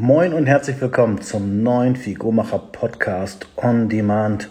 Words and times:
Moin 0.00 0.34
und 0.34 0.46
herzlich 0.46 0.80
willkommen 0.80 1.20
zum 1.22 1.62
neuen 1.62 1.94
Figurmacher 1.94 2.58
Podcast 2.58 3.46
on 3.54 3.88
Demand. 3.88 4.50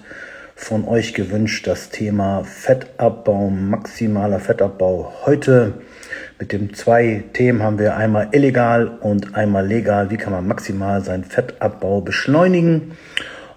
Von 0.56 0.88
euch 0.88 1.14
gewünscht 1.14 1.68
das 1.68 1.90
Thema 1.90 2.46
Fettabbau, 2.46 3.50
maximaler 3.50 4.40
Fettabbau. 4.40 5.12
Heute 5.26 5.74
mit 6.40 6.54
den 6.54 6.74
zwei 6.74 7.26
Themen 7.34 7.62
haben 7.62 7.78
wir 7.78 7.98
einmal 7.98 8.30
illegal 8.32 8.88
und 9.02 9.36
einmal 9.36 9.68
legal. 9.68 10.10
Wie 10.12 10.16
kann 10.16 10.32
man 10.32 10.48
maximal 10.48 11.04
seinen 11.04 11.26
Fettabbau 11.26 12.00
beschleunigen? 12.00 12.94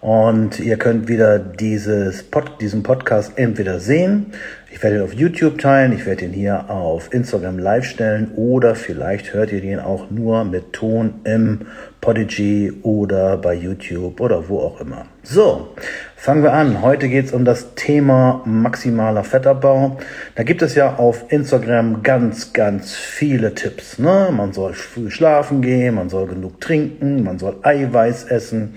Und 0.00 0.58
ihr 0.58 0.78
könnt 0.78 1.06
wieder 1.06 1.38
dieses 1.38 2.24
Pod, 2.24 2.60
diesen 2.60 2.82
Podcast 2.82 3.38
entweder 3.38 3.78
sehen, 3.78 4.32
ich 4.76 4.82
werde 4.82 4.96
ihn 4.96 5.02
auf 5.04 5.14
YouTube 5.14 5.56
teilen, 5.56 5.92
ich 5.92 6.04
werde 6.04 6.26
ihn 6.26 6.34
hier 6.34 6.68
auf 6.68 7.14
Instagram 7.14 7.58
live 7.58 7.86
stellen 7.86 8.32
oder 8.36 8.74
vielleicht 8.74 9.32
hört 9.32 9.50
ihr 9.50 9.62
den 9.62 9.80
auch 9.80 10.10
nur 10.10 10.44
mit 10.44 10.74
Ton 10.74 11.14
im 11.24 11.62
Podigy 12.02 12.74
oder 12.82 13.38
bei 13.38 13.54
YouTube 13.54 14.20
oder 14.20 14.50
wo 14.50 14.58
auch 14.58 14.78
immer. 14.82 15.06
So, 15.22 15.68
fangen 16.14 16.42
wir 16.42 16.52
an. 16.52 16.82
Heute 16.82 17.08
geht 17.08 17.24
es 17.24 17.32
um 17.32 17.46
das 17.46 17.74
Thema 17.74 18.42
maximaler 18.44 19.24
Fettabbau. 19.24 19.96
Da 20.34 20.42
gibt 20.42 20.60
es 20.60 20.74
ja 20.74 20.96
auf 20.96 21.32
Instagram 21.32 22.02
ganz, 22.02 22.52
ganz 22.52 22.94
viele 22.94 23.54
Tipps. 23.54 23.98
Ne? 23.98 24.28
Man 24.30 24.52
soll 24.52 24.74
früh 24.74 25.10
schlafen 25.10 25.62
gehen, 25.62 25.94
man 25.94 26.10
soll 26.10 26.26
genug 26.26 26.60
trinken, 26.60 27.24
man 27.24 27.38
soll 27.38 27.56
Eiweiß 27.62 28.24
essen 28.24 28.74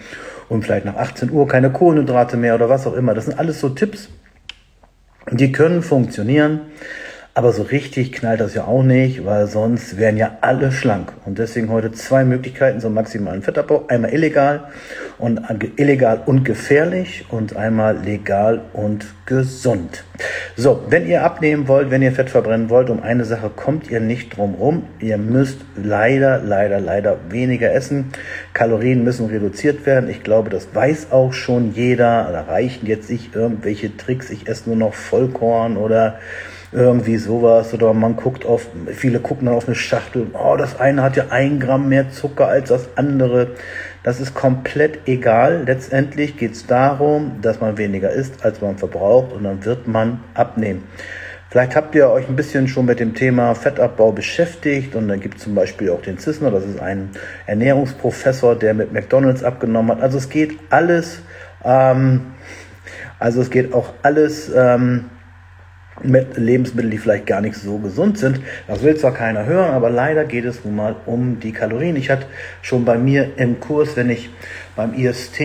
und 0.47 0.63
vielleicht 0.63 0.85
nach 0.85 0.95
18 0.95 1.29
Uhr 1.29 1.45
keine 1.45 1.71
Kohlenhydrate 1.71 2.37
mehr 2.37 2.55
oder 2.55 2.69
was 2.69 2.87
auch 2.87 2.95
immer. 2.95 3.13
Das 3.13 3.25
sind 3.25 3.37
alles 3.37 3.59
so 3.59 3.67
Tipps, 3.67 4.07
die 5.31 5.51
können 5.51 5.81
funktionieren, 5.81 6.61
aber 7.39 7.53
so 7.53 7.63
richtig 7.63 8.11
knallt 8.11 8.41
das 8.41 8.53
ja 8.53 8.65
auch 8.65 8.83
nicht, 8.83 9.23
weil 9.23 9.47
sonst 9.47 9.97
wären 9.97 10.17
ja 10.17 10.39
alle 10.41 10.73
schlank. 10.73 11.13
Und 11.23 11.39
deswegen 11.39 11.69
heute 11.69 11.93
zwei 11.93 12.25
Möglichkeiten 12.25 12.81
zum 12.81 12.93
maximalen 12.93 13.43
Fettabbau. 13.43 13.85
Einmal 13.87 14.13
illegal 14.13 14.65
und 15.17 15.39
illegal 15.77 16.21
und 16.25 16.43
gefährlich 16.43 17.23
und 17.29 17.55
einmal 17.55 17.97
legal 17.97 18.59
und 18.73 19.05
gesund. 19.25 20.03
So, 20.57 20.83
wenn 20.89 21.07
ihr 21.07 21.23
abnehmen 21.23 21.69
wollt, 21.69 21.91
wenn 21.91 22.01
ihr 22.01 22.11
Fett 22.11 22.29
verbrennen 22.29 22.69
wollt, 22.69 22.89
um 22.89 23.01
eine 23.01 23.23
Sache 23.23 23.49
kommt 23.49 23.89
ihr 23.89 24.01
nicht 24.01 24.35
drum 24.35 24.55
rum. 24.55 24.83
Ihr 24.99 25.17
müsst 25.17 25.61
leider, 25.81 26.39
leider, 26.39 26.81
leider 26.81 27.19
weniger 27.29 27.71
essen. 27.71 28.11
Kalorien 28.53 29.05
müssen 29.05 29.27
reduziert 29.27 29.85
werden. 29.85 30.09
Ich 30.09 30.23
glaube, 30.23 30.49
das 30.49 30.67
weiß 30.75 31.13
auch 31.13 31.31
schon 31.31 31.73
jeder. 31.73 32.27
Da 32.33 32.41
reichen 32.41 32.85
jetzt 32.85 33.09
nicht 33.09 33.33
irgendwelche 33.33 33.95
Tricks. 33.95 34.29
Ich 34.29 34.45
esse 34.49 34.67
nur 34.67 34.75
noch 34.75 34.93
Vollkorn 34.93 35.77
oder 35.77 36.19
irgendwie 36.71 37.17
sowas. 37.17 37.73
Oder 37.73 37.93
man 37.93 38.15
guckt 38.15 38.45
auf, 38.45 38.67
viele 38.87 39.19
gucken 39.19 39.45
dann 39.45 39.55
auf 39.55 39.67
eine 39.67 39.75
Schachtel, 39.75 40.27
oh, 40.33 40.55
das 40.57 40.79
eine 40.79 41.03
hat 41.03 41.15
ja 41.15 41.25
ein 41.29 41.59
Gramm 41.59 41.89
mehr 41.89 42.09
Zucker 42.11 42.47
als 42.47 42.69
das 42.69 42.89
andere. 42.95 43.55
Das 44.03 44.19
ist 44.19 44.33
komplett 44.33 45.07
egal. 45.07 45.63
Letztendlich 45.65 46.37
geht 46.37 46.53
es 46.53 46.67
darum, 46.67 47.39
dass 47.41 47.59
man 47.59 47.77
weniger 47.77 48.11
isst, 48.11 48.45
als 48.45 48.61
man 48.61 48.77
verbraucht 48.77 49.33
und 49.33 49.43
dann 49.43 49.65
wird 49.65 49.87
man 49.87 50.21
abnehmen. 50.33 50.83
Vielleicht 51.49 51.75
habt 51.75 51.95
ihr 51.95 52.07
euch 52.11 52.29
ein 52.29 52.35
bisschen 52.35 52.67
schon 52.67 52.85
mit 52.85 52.99
dem 52.99 53.15
Thema 53.15 53.55
Fettabbau 53.55 54.11
beschäftigt 54.11 54.93
und 54.93 55.07
dann 55.07 55.19
gibt 55.19 55.37
es 55.37 55.43
zum 55.45 55.55
Beispiel 55.55 55.89
auch 55.89 56.01
den 56.03 56.19
Zissner, 56.19 56.51
das 56.51 56.63
ist 56.63 56.79
ein 56.79 57.09
Ernährungsprofessor, 57.47 58.55
der 58.55 58.75
mit 58.75 58.93
McDonalds 58.93 59.43
abgenommen 59.43 59.97
hat. 59.97 60.03
Also 60.03 60.19
es 60.19 60.29
geht 60.29 60.59
alles, 60.69 61.23
ähm, 61.65 62.33
also 63.17 63.41
es 63.41 63.49
geht 63.49 63.73
auch 63.73 63.93
alles 64.03 64.51
ähm, 64.55 65.05
mit 66.03 66.37
Lebensmitteln, 66.37 66.91
die 66.91 66.97
vielleicht 66.97 67.25
gar 67.25 67.41
nicht 67.41 67.55
so 67.55 67.77
gesund 67.77 68.17
sind. 68.17 68.41
Das 68.67 68.83
will 68.83 68.95
zwar 68.95 69.13
keiner 69.13 69.45
hören, 69.45 69.71
aber 69.71 69.89
leider 69.89 70.25
geht 70.25 70.45
es 70.45 70.63
nun 70.63 70.75
mal 70.75 70.95
um 71.05 71.39
die 71.39 71.51
Kalorien. 71.51 71.95
Ich 71.95 72.09
hatte 72.09 72.25
schon 72.61 72.85
bei 72.85 72.97
mir 72.97 73.31
im 73.37 73.59
Kurs, 73.59 73.95
wenn 73.95 74.09
ich 74.09 74.29
beim 74.75 74.93
IST 74.93 75.41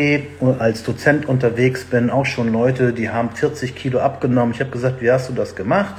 als 0.58 0.84
Dozent 0.84 1.26
unterwegs 1.26 1.84
bin, 1.84 2.10
auch 2.10 2.26
schon 2.26 2.52
Leute, 2.52 2.92
die 2.92 3.10
haben 3.10 3.30
40 3.30 3.74
Kilo 3.74 3.98
abgenommen. 4.00 4.54
Ich 4.54 4.60
habe 4.60 4.70
gesagt, 4.70 5.02
wie 5.02 5.10
hast 5.10 5.28
du 5.28 5.32
das 5.32 5.56
gemacht? 5.56 5.94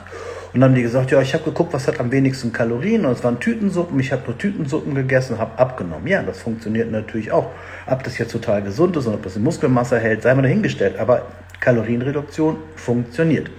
Und 0.55 0.61
dann 0.61 0.69
haben 0.69 0.75
die 0.75 0.83
gesagt, 0.83 1.11
ja, 1.11 1.19
ich 1.19 1.33
habe 1.33 1.43
geguckt, 1.43 1.73
was 1.73 1.85
hat 1.85 1.99
am 1.99 2.13
wenigsten 2.13 2.53
Kalorien 2.53 3.05
und 3.05 3.11
es 3.11 3.25
waren 3.25 3.41
Tütensuppen. 3.41 3.99
Ich 3.99 4.13
habe 4.13 4.21
nur 4.25 4.37
Tütensuppen 4.37 4.95
gegessen, 4.95 5.37
habe 5.37 5.59
abgenommen. 5.59 6.07
Ja, 6.07 6.23
das 6.23 6.39
funktioniert 6.39 6.89
natürlich 6.89 7.33
auch. 7.33 7.51
Ob 7.87 8.05
das 8.05 8.17
jetzt 8.17 8.31
total 8.31 8.61
gesund 8.61 8.95
ist 8.95 9.05
und 9.05 9.15
ob 9.15 9.23
das 9.23 9.33
die 9.33 9.39
Muskelmasse 9.39 9.99
hält, 9.99 10.21
sei 10.21 10.33
mal 10.33 10.43
dahingestellt. 10.43 10.97
Aber 10.97 11.23
Kalorienreduktion 11.59 12.55
funktioniert. 12.77 13.49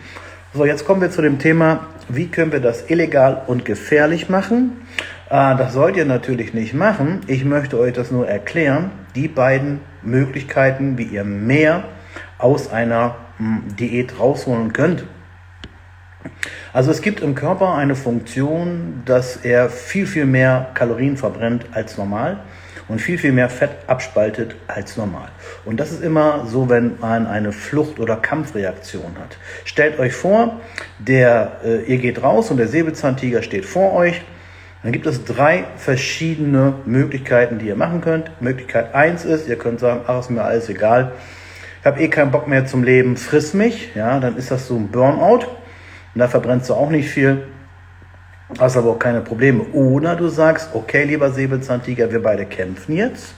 So, 0.57 0.65
jetzt 0.65 0.87
kommen 0.87 1.03
wir 1.03 1.11
zu 1.11 1.21
dem 1.21 1.39
Thema, 1.39 1.87
wie 2.09 2.29
können 2.29 2.51
wir 2.51 2.61
das 2.61 2.89
illegal 2.89 3.43
und 3.47 3.67
gefährlich 3.67 4.31
machen? 4.31 4.81
Äh, 5.29 5.55
das 5.55 5.75
sollt 5.75 5.99
ihr 5.99 6.07
natürlich 6.07 6.55
nicht 6.55 6.73
machen. 6.73 7.21
Ich 7.27 7.45
möchte 7.45 7.79
euch 7.79 7.93
das 7.93 8.11
nur 8.11 8.27
erklären. 8.27 8.91
Die 9.15 9.29
beiden 9.29 9.81
Möglichkeiten, 10.03 10.97
wie 10.97 11.03
ihr 11.03 11.25
mehr 11.25 11.85
aus 12.39 12.73
einer 12.73 13.17
hm, 13.37 13.65
Diät 13.79 14.19
rausholen 14.19 14.73
könnt. 14.73 15.05
Also 16.73 16.91
es 16.91 17.03
gibt 17.03 17.21
im 17.21 17.35
Körper 17.35 17.75
eine 17.75 17.95
Funktion, 17.95 19.03
dass 19.05 19.37
er 19.37 19.69
viel, 19.69 20.07
viel 20.07 20.25
mehr 20.25 20.71
Kalorien 20.73 21.19
verbrennt 21.19 21.67
als 21.73 21.99
normal 21.99 22.39
und 22.89 23.01
viel, 23.01 23.19
viel 23.19 23.33
mehr 23.33 23.49
Fett 23.49 23.71
abspaltet 23.87 24.55
als 24.69 24.97
normal. 24.97 25.29
Und 25.65 25.79
das 25.79 25.91
ist 25.91 26.03
immer 26.03 26.47
so, 26.47 26.69
wenn 26.69 26.99
man 27.01 27.27
eine 27.27 27.53
Flucht- 27.53 27.99
oder 27.99 28.17
Kampfreaktion 28.17 29.17
hat. 29.21 29.39
Stellt 29.65 29.99
euch 29.99 30.13
vor, 30.13 30.61
der, 30.99 31.61
äh, 31.65 31.83
ihr 31.83 31.99
geht 31.99 32.23
raus 32.23 32.51
und 32.51 32.59
der 32.59 32.69
Säbelzahntiger 32.69 33.43
steht 33.43 33.65
vor 33.65 33.93
euch. 33.93 34.23
Dann 34.83 34.93
gibt 34.93 35.07
es 35.07 35.25
drei 35.25 35.65
verschiedene 35.77 36.75
Möglichkeiten, 36.85 37.59
die 37.59 37.67
ihr 37.67 37.77
machen 37.77 38.03
könnt. 38.03 38.31
Möglichkeit 38.41 38.95
eins 38.95 39.25
ist, 39.25 39.49
ihr 39.49 39.57
könnt 39.57 39.81
sagen, 39.81 40.03
ach, 40.07 40.21
ist 40.21 40.31
mir 40.31 40.43
alles 40.43 40.69
egal. 40.69 41.13
Ich 41.81 41.87
habe 41.87 42.01
eh 42.01 42.09
keinen 42.09 42.31
Bock 42.31 42.47
mehr 42.47 42.67
zum 42.67 42.85
Leben, 42.85 43.17
friss 43.17 43.53
mich. 43.53 43.95
Ja, 43.95 44.21
dann 44.21 44.37
ist 44.37 44.51
das 44.51 44.69
so 44.69 44.77
ein 44.77 44.89
Burnout. 44.89 45.47
Und 46.15 46.21
da 46.21 46.29
verbrennst 46.29 46.71
du 46.71 46.75
auch 46.75 46.91
nicht 46.91 47.09
viel. 47.09 47.49
Hast 48.59 48.77
aber 48.77 48.91
auch 48.91 48.99
keine 48.99 49.23
Probleme. 49.23 49.65
Oder 49.73 50.15
du 50.15 50.29
sagst, 50.29 50.71
okay, 50.73 51.05
lieber 51.05 51.31
Säbelzahntiger, 51.33 52.13
wir 52.13 52.23
beide 52.23 52.47
kämpfen 52.47 52.97
jetzt. 52.97 53.35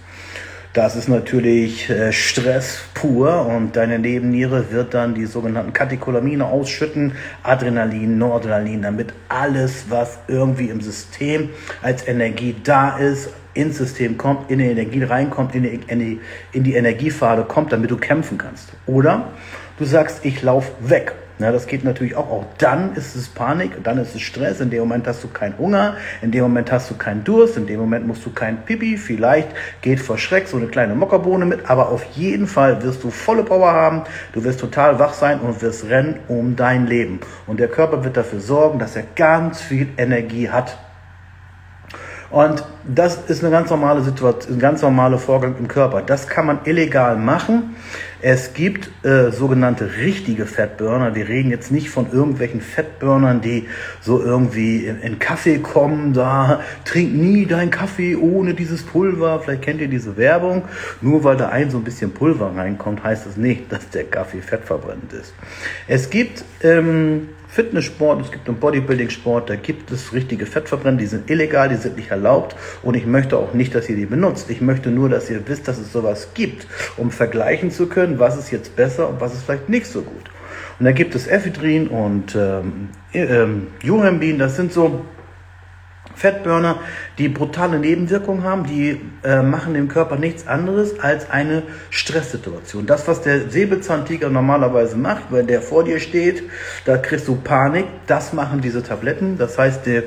Das 0.75 0.97
ist 0.97 1.09
natürlich 1.09 1.89
äh, 1.89 2.13
Stress 2.13 2.81
pur 2.93 3.47
und 3.47 3.75
deine 3.75 3.99
Nebenniere 3.99 4.71
wird 4.71 4.93
dann 4.93 5.15
die 5.15 5.25
sogenannten 5.25 5.73
Katecholamine 5.73 6.45
ausschütten, 6.45 7.15
Adrenalin, 7.43 8.19
Noradrenalin, 8.19 8.83
damit 8.83 9.15
alles, 9.31 9.87
was 9.89 10.19
irgendwie 10.29 10.69
im 10.69 10.83
System 10.83 11.49
als 11.83 12.07
Energie 12.07 12.55
da 12.63 12.99
ist, 12.99 13.31
ins 13.55 13.79
System 13.79 14.19
kommt, 14.19 14.51
in 14.51 14.59
die 14.59 14.67
Energie 14.67 15.03
reinkommt, 15.03 15.55
in 15.55 15.63
die, 15.63 15.81
in 15.87 15.99
die, 15.99 16.21
in 16.53 16.65
die 16.65 16.75
Energiepfade 16.75 17.45
kommt, 17.45 17.73
damit 17.73 17.91
du 17.91 17.97
kämpfen 17.97 18.37
kannst. 18.37 18.69
Oder 18.87 19.33
du 19.79 19.85
sagst, 19.87 20.25
ich 20.25 20.43
laufe 20.43 20.71
weg 20.81 21.15
ja, 21.39 21.53
das 21.53 21.67
geht 21.67 21.85
natürlich 21.85 22.17
auch. 22.17 22.31
Auch 22.31 22.45
dann 22.59 22.95
ist 22.95 23.15
es 23.15 23.29
Panik, 23.29 23.83
dann 23.85 23.99
ist 23.99 24.15
es 24.15 24.23
Stress. 24.23 24.61
In 24.61 24.71
dem 24.71 24.81
Moment 24.81 25.07
hast 25.07 25.23
du 25.23 25.29
keinen 25.29 25.57
Hunger, 25.57 25.97
in 26.21 26.33
dem 26.33 26.43
Moment 26.43 26.73
hast 26.73 26.91
du 26.91 26.97
keinen 26.97 27.23
Durst, 27.23 27.57
in 27.57 27.67
dem 27.67 27.79
Moment 27.79 28.07
musst 28.07 28.27
du 28.27 28.31
kein 28.31 28.65
Pipi. 28.65 28.97
Vielleicht 28.97 29.49
geht 29.81 30.01
vor 30.01 30.19
Schreck 30.19 30.49
so 30.49 30.57
eine 30.57 30.67
kleine 30.67 30.95
Mockerbohne 30.95 31.45
mit, 31.45 31.71
aber 31.71 31.91
auf 31.91 32.05
jeden 32.17 32.47
Fall 32.47 32.83
wirst 32.83 33.05
du 33.05 33.11
volle 33.11 33.45
Power 33.45 33.73
haben. 33.73 34.03
Du 34.33 34.43
wirst 34.43 34.59
total 34.59 34.99
wach 34.99 35.13
sein 35.13 35.41
und 35.41 35.63
wirst 35.63 35.89
rennen 35.89 36.19
um 36.27 36.57
dein 36.57 36.87
Leben. 36.87 37.21
Und 37.47 37.61
der 37.61 37.69
Körper 37.69 38.03
wird 38.03 38.17
dafür 38.17 38.41
sorgen, 38.41 38.79
dass 38.79 38.97
er 38.97 39.05
ganz 39.15 39.61
viel 39.61 39.89
Energie 39.97 40.49
hat. 40.49 40.77
Und 42.31 42.63
das 42.85 43.17
ist 43.29 43.43
eine 43.43 43.51
ganz 43.51 43.71
normale 43.71 44.03
Situation, 44.03 44.57
ein 44.57 44.59
ganz 44.59 44.83
normaler 44.83 45.19
Vorgang 45.19 45.57
im 45.59 45.67
Körper. 45.67 46.03
Das 46.03 46.27
kann 46.27 46.47
man 46.47 46.61
illegal 46.65 47.17
machen. 47.17 47.77
Es 48.21 48.53
gibt 48.53 48.91
äh, 49.05 49.31
sogenannte 49.31 49.97
richtige 49.99 50.45
Fettburner. 50.45 51.15
Wir 51.15 51.29
reden 51.29 51.51
jetzt 51.51 51.71
nicht 51.71 51.89
von 51.89 52.13
irgendwelchen 52.13 52.61
Fettburnern, 52.61 53.41
die 53.41 53.69
so 54.01 54.21
irgendwie 54.21 54.87
in, 54.87 55.01
in, 55.01 55.19
Kaffee 55.19 55.59
kommen. 55.59 56.13
Da 56.13 56.61
trink 56.85 57.15
nie 57.15 57.47
dein 57.47 57.71
Kaffee 57.71 58.17
ohne 58.17 58.55
dieses 58.55 58.83
Pulver. 58.83 59.41
Vielleicht 59.41 59.63
kennt 59.63 59.81
ihr 59.81 59.89
diese 59.89 60.17
Werbung. 60.17 60.65
Nur 61.01 61.25
weil 61.25 61.37
da 61.37 61.49
ein 61.49 61.71
so 61.71 61.79
ein 61.79 61.85
bisschen 61.85 62.13
Pulver 62.13 62.53
reinkommt, 62.57 63.05
heißt 63.05 63.25
das 63.25 63.37
nicht, 63.37 63.73
dass 63.73 63.89
der 63.91 64.05
Kaffee 64.05 64.43
fettverbrennend 64.43 65.13
ist. 65.13 65.33
Es 65.87 66.11
gibt 66.11 66.45
ähm, 66.63 67.29
Fitnesssport, 67.49 68.21
es 68.21 68.31
gibt 68.31 68.47
einen 68.47 68.59
Bodybuilding-Sport, 68.59 69.49
da 69.49 69.57
gibt 69.57 69.91
es 69.91 70.13
richtige 70.13 70.45
Fettverbrennen, 70.45 70.99
die 70.99 71.07
sind 71.07 71.31
illegal, 71.31 71.71
die 71.71 71.77
sind 71.77 71.97
nicht 71.97 72.11
erlaubt 72.11 72.55
und 72.83 72.95
ich 72.95 73.07
möchte 73.07 73.39
auch 73.39 73.55
nicht, 73.55 73.75
dass 73.75 73.89
ihr 73.89 73.97
die 73.97 74.07
benutzt. 74.07 74.51
Ich 74.51 74.61
möchte 74.61 74.91
nur, 74.91 75.09
dass 75.09 75.31
ihr 75.31 75.49
wisst, 75.49 75.67
dass 75.67 75.79
es 75.79 75.93
sowas 75.93 76.29
gibt, 76.35 76.67
um 76.99 77.11
vergleichen 77.11 77.71
zu 77.71 77.87
können, 77.87 78.19
was 78.19 78.37
ist 78.37 78.51
jetzt 78.51 78.77
besser 78.77 79.09
und 79.09 79.21
was 79.21 79.35
ist 79.35 79.45
vielleicht 79.45 79.69
nicht 79.69 79.87
so 79.87 80.03
gut. 80.03 80.31
Und 80.79 80.85
da 80.85 80.93
gibt 80.93 81.15
es 81.15 81.27
Ephedrin 81.27 81.89
und 81.89 82.37
ähm, 82.37 82.91
ähm, 83.13 83.69
Johambin, 83.83 84.39
das 84.39 84.57
sind 84.57 84.73
so 84.73 85.05
Fettburner, 86.19 86.81
die 87.17 87.29
brutale 87.29 87.79
Nebenwirkungen 87.79 88.43
haben, 88.43 88.65
die 88.65 89.01
äh, 89.23 89.41
machen 89.41 89.75
dem 89.75 89.87
Körper 89.87 90.17
nichts 90.17 90.49
anderes 90.49 90.99
als 90.99 91.31
eine 91.31 91.63
Stresssituation. 91.91 92.87
Das, 92.87 93.07
was 93.07 93.23
der 93.23 93.49
Säbelzahntiger 93.49 94.29
normalerweise 94.29 94.97
macht, 94.97 95.25
wenn 95.31 95.47
der 95.47 95.63
vor 95.63 95.85
dir 95.85 96.01
steht, 96.01 96.43
da 96.85 96.99
kriegst 96.99 97.29
du 97.29 97.37
Panik, 97.37 97.85
das 98.09 98.33
machen 98.33 98.61
diese 98.61 98.83
Tabletten. 98.83 99.39
Das 99.39 99.59
heißt, 99.59 99.87
der, 99.87 100.03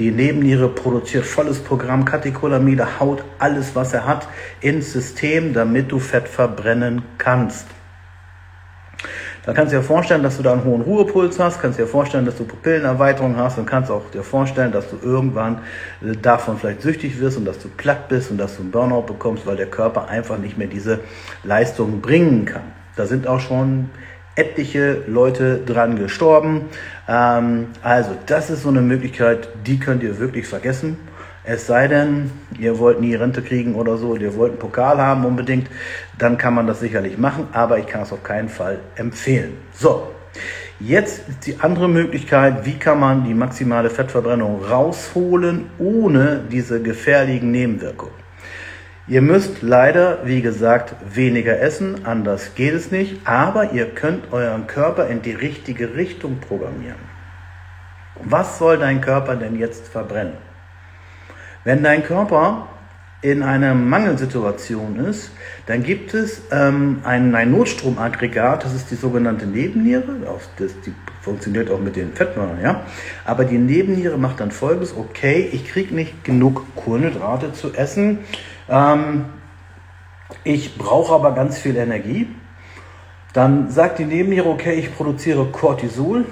die 0.00 0.10
Nebenniere 0.10 0.68
produziert 0.68 1.24
volles 1.24 1.60
Programm 1.60 2.04
Katecholamide, 2.04 2.98
haut 2.98 3.24
alles, 3.38 3.76
was 3.76 3.92
er 3.92 4.04
hat, 4.04 4.26
ins 4.60 4.92
System, 4.92 5.54
damit 5.54 5.92
du 5.92 6.00
Fett 6.00 6.26
verbrennen 6.26 7.02
kannst. 7.18 7.66
Dann 9.46 9.54
kannst 9.54 9.72
du 9.72 9.76
dir 9.76 9.82
vorstellen, 9.82 10.24
dass 10.24 10.36
du 10.36 10.42
da 10.42 10.52
einen 10.52 10.64
hohen 10.64 10.82
Ruhepuls 10.82 11.38
hast, 11.38 11.62
kannst 11.62 11.78
dir 11.78 11.86
vorstellen, 11.86 12.26
dass 12.26 12.36
du 12.36 12.44
Pupillenerweiterung 12.44 13.36
hast 13.36 13.58
und 13.58 13.66
kannst 13.66 13.92
auch 13.92 14.10
dir 14.10 14.24
vorstellen, 14.24 14.72
dass 14.72 14.90
du 14.90 14.96
irgendwann 15.00 15.58
äh, 16.02 16.16
davon 16.20 16.58
vielleicht 16.58 16.82
süchtig 16.82 17.20
wirst 17.20 17.38
und 17.38 17.44
dass 17.44 17.60
du 17.60 17.68
platt 17.68 18.08
bist 18.08 18.32
und 18.32 18.38
dass 18.38 18.56
du 18.56 18.62
einen 18.62 18.72
Burnout 18.72 19.02
bekommst, 19.02 19.46
weil 19.46 19.56
der 19.56 19.66
Körper 19.66 20.08
einfach 20.08 20.38
nicht 20.38 20.58
mehr 20.58 20.66
diese 20.66 20.98
Leistung 21.44 22.00
bringen 22.00 22.44
kann. 22.44 22.72
Da 22.96 23.06
sind 23.06 23.28
auch 23.28 23.38
schon 23.38 23.90
etliche 24.34 25.02
Leute 25.06 25.58
dran 25.64 25.96
gestorben. 25.96 26.62
Ähm, 27.08 27.68
also 27.82 28.10
das 28.26 28.50
ist 28.50 28.64
so 28.64 28.68
eine 28.68 28.80
Möglichkeit, 28.80 29.48
die 29.64 29.78
könnt 29.78 30.02
ihr 30.02 30.18
wirklich 30.18 30.48
vergessen. 30.48 30.98
Es 31.48 31.68
sei 31.68 31.86
denn, 31.86 32.32
ihr 32.58 32.80
wollt 32.80 33.00
nie 33.00 33.14
Rente 33.14 33.40
kriegen 33.40 33.76
oder 33.76 33.96
so, 33.98 34.16
ihr 34.16 34.34
wollt 34.34 34.50
einen 34.50 34.58
Pokal 34.58 35.00
haben 35.00 35.24
unbedingt, 35.24 35.70
dann 36.18 36.38
kann 36.38 36.54
man 36.54 36.66
das 36.66 36.80
sicherlich 36.80 37.18
machen, 37.18 37.46
aber 37.52 37.78
ich 37.78 37.86
kann 37.86 38.02
es 38.02 38.12
auf 38.12 38.24
keinen 38.24 38.48
Fall 38.48 38.80
empfehlen. 38.96 39.56
So, 39.72 40.08
jetzt 40.80 41.28
ist 41.28 41.46
die 41.46 41.60
andere 41.60 41.88
Möglichkeit, 41.88 42.66
wie 42.66 42.72
kann 42.72 42.98
man 42.98 43.22
die 43.22 43.32
maximale 43.32 43.90
Fettverbrennung 43.90 44.64
rausholen, 44.64 45.66
ohne 45.78 46.40
diese 46.50 46.82
gefährlichen 46.82 47.52
Nebenwirkungen. 47.52 48.14
Ihr 49.06 49.22
müsst 49.22 49.62
leider, 49.62 50.18
wie 50.24 50.42
gesagt, 50.42 50.96
weniger 51.14 51.60
essen, 51.60 52.06
anders 52.06 52.56
geht 52.56 52.74
es 52.74 52.90
nicht, 52.90 53.20
aber 53.24 53.70
ihr 53.70 53.86
könnt 53.86 54.32
euren 54.32 54.66
Körper 54.66 55.06
in 55.06 55.22
die 55.22 55.34
richtige 55.34 55.94
Richtung 55.94 56.40
programmieren. 56.40 56.98
Was 58.24 58.58
soll 58.58 58.78
dein 58.78 59.00
Körper 59.00 59.36
denn 59.36 59.56
jetzt 59.56 59.86
verbrennen? 59.86 60.45
Wenn 61.66 61.82
dein 61.82 62.04
Körper 62.04 62.68
in 63.22 63.42
einer 63.42 63.74
Mangelsituation 63.74 65.00
ist, 65.00 65.32
dann 65.66 65.82
gibt 65.82 66.14
es 66.14 66.42
ähm, 66.52 67.00
ein, 67.02 67.34
ein 67.34 67.50
Notstromaggregat, 67.50 68.64
das 68.64 68.72
ist 68.72 68.92
die 68.92 68.94
sogenannte 68.94 69.46
Nebenniere, 69.46 70.04
das, 70.58 70.80
die 70.82 70.94
funktioniert 71.22 71.68
auch 71.72 71.80
mit 71.80 71.96
den 71.96 72.12
Fettmörnern, 72.12 72.62
ja. 72.62 72.82
Aber 73.24 73.44
die 73.44 73.58
Nebenniere 73.58 74.16
macht 74.16 74.38
dann 74.38 74.52
folgendes, 74.52 74.96
okay, 74.96 75.48
ich 75.50 75.66
kriege 75.66 75.92
nicht 75.92 76.22
genug 76.22 76.62
Kohlenhydrate 76.76 77.52
zu 77.52 77.74
essen, 77.74 78.20
ähm, 78.68 79.24
ich 80.44 80.78
brauche 80.78 81.14
aber 81.14 81.32
ganz 81.32 81.58
viel 81.58 81.74
Energie. 81.74 82.28
Dann 83.32 83.72
sagt 83.72 83.98
die 83.98 84.04
Nebenniere, 84.04 84.48
okay, 84.48 84.74
ich 84.74 84.94
produziere 84.94 85.46
Cortisol, 85.46 86.26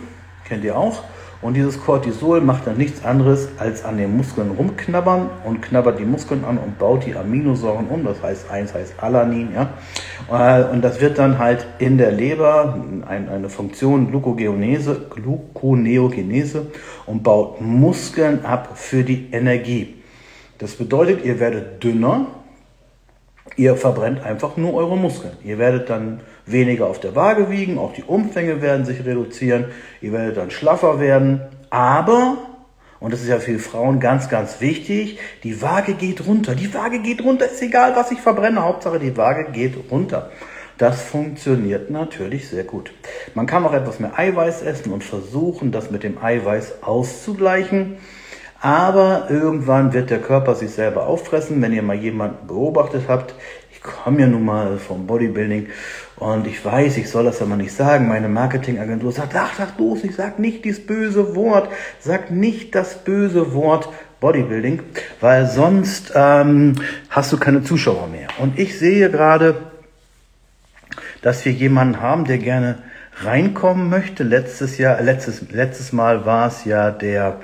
kennt 0.45 0.63
ihr 0.63 0.77
auch, 0.77 1.03
und 1.45 1.53
dieses 1.53 1.79
Cortisol 1.79 2.41
macht 2.41 2.67
dann 2.67 2.79
nichts 2.79 3.05
anderes, 3.05 3.51
als 3.59 3.85
an 3.85 3.99
den 3.99 4.17
Muskeln 4.17 4.53
rumknabbern 4.53 5.29
und 5.45 5.61
knabbert 5.61 5.99
die 5.99 6.07
Muskeln 6.07 6.43
an 6.43 6.57
und 6.57 6.79
baut 6.79 7.05
die 7.05 7.15
Aminosäuren 7.15 7.87
um. 7.89 8.03
Das 8.03 8.23
heißt, 8.23 8.51
eins 8.51 8.73
heißt 8.73 8.95
Alanin, 8.97 9.51
ja. 9.55 9.69
Äh, 10.33 10.65
und 10.73 10.81
das 10.83 11.03
wird 11.03 11.19
dann 11.19 11.39
halt 11.39 11.67
in 11.79 11.99
der 11.99 12.13
Leber 12.13 12.83
eine 13.07 13.51
Funktion 13.51 14.11
Gluconeogenese, 14.11 15.03
Gluconeogenese 15.11 16.69
und 17.05 17.23
baut 17.23 17.61
Muskeln 17.61 18.47
ab 18.47 18.79
für 18.79 19.05
die 19.05 19.29
Energie. 19.31 19.97
Das 20.57 20.77
bedeutet, 20.77 21.27
ihr 21.27 21.41
werdet 21.41 21.85
dünner, 21.85 22.27
ihr 23.57 23.77
verbrennt 23.77 24.25
einfach 24.25 24.57
nur 24.57 24.75
eure 24.75 24.97
Muskeln. 24.97 25.37
Ihr 25.45 25.59
werdet 25.59 25.91
dann 25.91 26.21
weniger 26.47 26.87
auf 26.87 27.01
der 27.01 27.15
Waage 27.15 27.51
wiegen, 27.51 27.79
auch 27.79 27.93
die 27.93 28.03
Umfänge 28.03 28.61
werden 28.61 28.85
sich 28.85 29.05
reduzieren, 29.05 29.67
ihr 30.01 30.13
werdet 30.13 30.37
dann 30.37 30.51
schlaffer 30.51 31.01
werden, 31.01 31.41
aber, 31.71 32.39
und 33.01 33.13
das 33.13 33.23
ist 33.23 33.29
ja 33.29 33.39
für 33.39 33.59
Frauen 33.59 34.01
ganz, 34.01 34.29
ganz 34.29 34.61
wichtig, 34.61 35.19
die 35.43 35.61
Waage 35.63 35.95
geht 35.95 36.27
runter. 36.27 36.55
Die 36.55 36.73
Waage 36.75 37.01
geht 37.01 37.23
runter, 37.25 37.47
ist 37.47 37.63
egal, 37.63 37.97
was 37.97 38.11
ich 38.11 38.21
verbrenne, 38.21 38.63
Hauptsache 38.63 38.99
die 38.99 39.17
Waage 39.17 39.51
geht 39.53 39.91
runter. 39.91 40.31
Das 40.77 41.03
funktioniert 41.03 41.91
natürlich 41.91 42.49
sehr 42.49 42.65
gut. 42.65 42.93
Man 43.35 43.47
kann 43.47 43.65
auch 43.65 43.73
etwas 43.73 44.01
mehr 44.01 44.19
Eiweiß 44.19 44.63
essen 44.63 44.93
und 44.93 45.05
versuchen, 45.05 45.71
das 45.71 45.93
mit 45.93 46.03
dem 46.03 46.23
Eiweiß 46.23 46.83
auszugleichen. 46.83 47.99
Aber 48.65 49.27
irgendwann 49.29 49.93
wird 49.93 50.09
der 50.09 50.23
Körper 50.23 50.55
sich 50.55 50.71
selber 50.71 51.07
auffressen. 51.07 51.61
Wenn 51.61 51.75
ihr 51.75 51.83
mal 51.83 51.97
jemanden 51.97 52.47
beobachtet 52.47 53.03
habt, 53.09 53.35
ich 53.71 53.83
komme 53.83 54.23
ja 54.23 54.27
nun 54.27 54.43
mal 54.43 54.79
vom 54.79 55.07
Bodybuilding 55.07 55.67
und 56.17 56.47
ich 56.47 56.65
weiß, 56.65 56.97
ich 56.97 57.11
soll 57.11 57.25
das 57.25 57.43
aber 57.43 57.57
nicht 57.57 57.77
sagen. 57.77 58.09
Meine 58.09 58.31
Marketingagentur 58.31 59.13
sagt, 59.13 59.35
ach, 59.37 59.53
sag 59.59 59.77
bloß, 59.77 60.05
ich 60.05 60.17
sag 60.17 60.39
nicht 60.39 60.65
dieses 60.65 60.87
böse 60.87 61.37
Wort. 61.37 61.69
Sag 62.01 62.31
nicht 62.31 62.75
das 62.75 63.05
böse 63.05 63.53
Wort 63.53 63.91
Bodybuilding, 64.21 64.81
weil 65.21 65.47
sonst 65.47 66.13
ähm, 66.15 66.77
hast 67.11 67.35
du 67.35 67.37
keine 67.37 67.65
Zuschauer 67.65 68.07
mehr. 68.07 68.29
Und 68.39 68.59
ich 68.59 68.79
sehe 68.79 69.11
gerade, 69.11 69.57
dass 71.21 71.45
wir 71.45 71.53
jemanden 71.53 72.01
haben, 72.01 72.25
der 72.25 72.39
gerne 72.39 72.79
reinkommen 73.23 73.91
möchte. 73.91 74.25
Letztes 74.25 74.79
Jahr, 74.79 75.03
letztes, 75.03 75.51
letztes 75.51 75.93
Mal 75.93 76.25
war 76.25 76.49
es 76.49 76.65
ja 76.65 76.91
der 76.91 77.41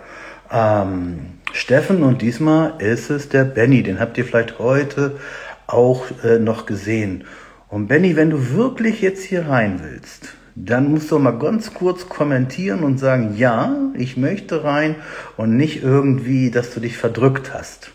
ähm, 0.52 1.38
Steffen 1.52 2.02
und 2.02 2.22
diesmal 2.22 2.74
ist 2.80 3.10
es 3.10 3.28
der 3.28 3.44
Benny. 3.44 3.82
Den 3.82 4.00
habt 4.00 4.18
ihr 4.18 4.24
vielleicht 4.24 4.58
heute 4.58 5.18
auch 5.66 6.06
äh, 6.24 6.38
noch 6.38 6.66
gesehen. 6.66 7.24
Und 7.68 7.88
Benny, 7.88 8.16
wenn 8.16 8.30
du 8.30 8.54
wirklich 8.54 9.00
jetzt 9.00 9.22
hier 9.22 9.48
rein 9.48 9.80
willst, 9.82 10.34
dann 10.56 10.90
musst 10.90 11.10
du 11.10 11.18
mal 11.18 11.38
ganz 11.38 11.72
kurz 11.74 12.08
kommentieren 12.08 12.82
und 12.82 12.98
sagen, 12.98 13.36
ja, 13.36 13.76
ich 13.94 14.16
möchte 14.16 14.64
rein 14.64 14.96
und 15.36 15.56
nicht 15.56 15.82
irgendwie, 15.82 16.50
dass 16.50 16.74
du 16.74 16.80
dich 16.80 16.96
verdrückt 16.96 17.54
hast. 17.54 17.92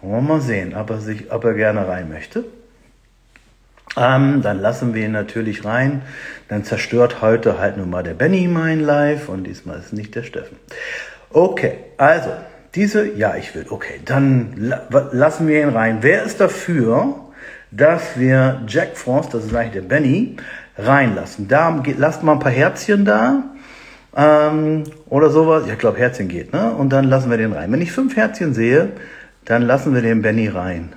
Wollen 0.00 0.26
wir 0.26 0.34
mal 0.34 0.40
sehen, 0.40 0.74
ob 0.74 0.90
er, 0.90 0.98
sich, 0.98 1.30
ob 1.30 1.44
er 1.44 1.54
gerne 1.54 1.86
rein 1.86 2.08
möchte. 2.08 2.44
Ähm, 3.96 4.42
dann 4.42 4.60
lassen 4.60 4.94
wir 4.94 5.04
ihn 5.04 5.12
natürlich 5.12 5.64
rein. 5.64 6.02
Dann 6.48 6.64
zerstört 6.64 7.22
heute 7.22 7.58
halt 7.58 7.76
nur 7.76 7.86
mal 7.86 8.02
der 8.02 8.14
Benny 8.14 8.48
mein 8.48 8.80
Live 8.80 9.28
und 9.28 9.44
diesmal 9.44 9.78
ist 9.78 9.92
nicht 9.92 10.14
der 10.14 10.24
Steffen. 10.24 10.56
Okay, 11.32 11.78
also 11.96 12.30
diese, 12.74 13.10
ja, 13.12 13.36
ich 13.36 13.54
will, 13.54 13.66
okay, 13.68 14.00
dann 14.04 14.54
la 14.56 14.86
lassen 15.12 15.46
wir 15.46 15.62
ihn 15.62 15.70
rein. 15.70 15.98
Wer 16.00 16.22
ist 16.24 16.40
dafür, 16.40 17.14
dass 17.70 18.18
wir 18.18 18.62
Jack 18.66 18.96
Frost, 18.96 19.34
das 19.34 19.44
ist 19.44 19.54
eigentlich 19.54 19.72
der 19.72 19.82
Benny, 19.82 20.36
reinlassen. 20.76 21.48
Da 21.48 21.82
lasst 21.96 22.22
mal 22.22 22.32
ein 22.32 22.38
paar 22.38 22.52
Herzchen 22.52 23.04
da 23.04 23.44
ähm, 24.16 24.84
oder 25.06 25.30
sowas. 25.30 25.64
Ich 25.66 25.78
glaube, 25.78 25.98
Herzchen 25.98 26.28
geht, 26.28 26.52
ne? 26.52 26.72
Und 26.74 26.90
dann 26.90 27.04
lassen 27.04 27.30
wir 27.30 27.38
den 27.38 27.52
rein. 27.52 27.72
Wenn 27.72 27.82
ich 27.82 27.92
fünf 27.92 28.16
Herzchen 28.16 28.54
sehe, 28.54 28.90
dann 29.44 29.62
lassen 29.62 29.94
wir 29.94 30.02
den 30.02 30.22
Benny 30.22 30.48
rein. 30.48 30.92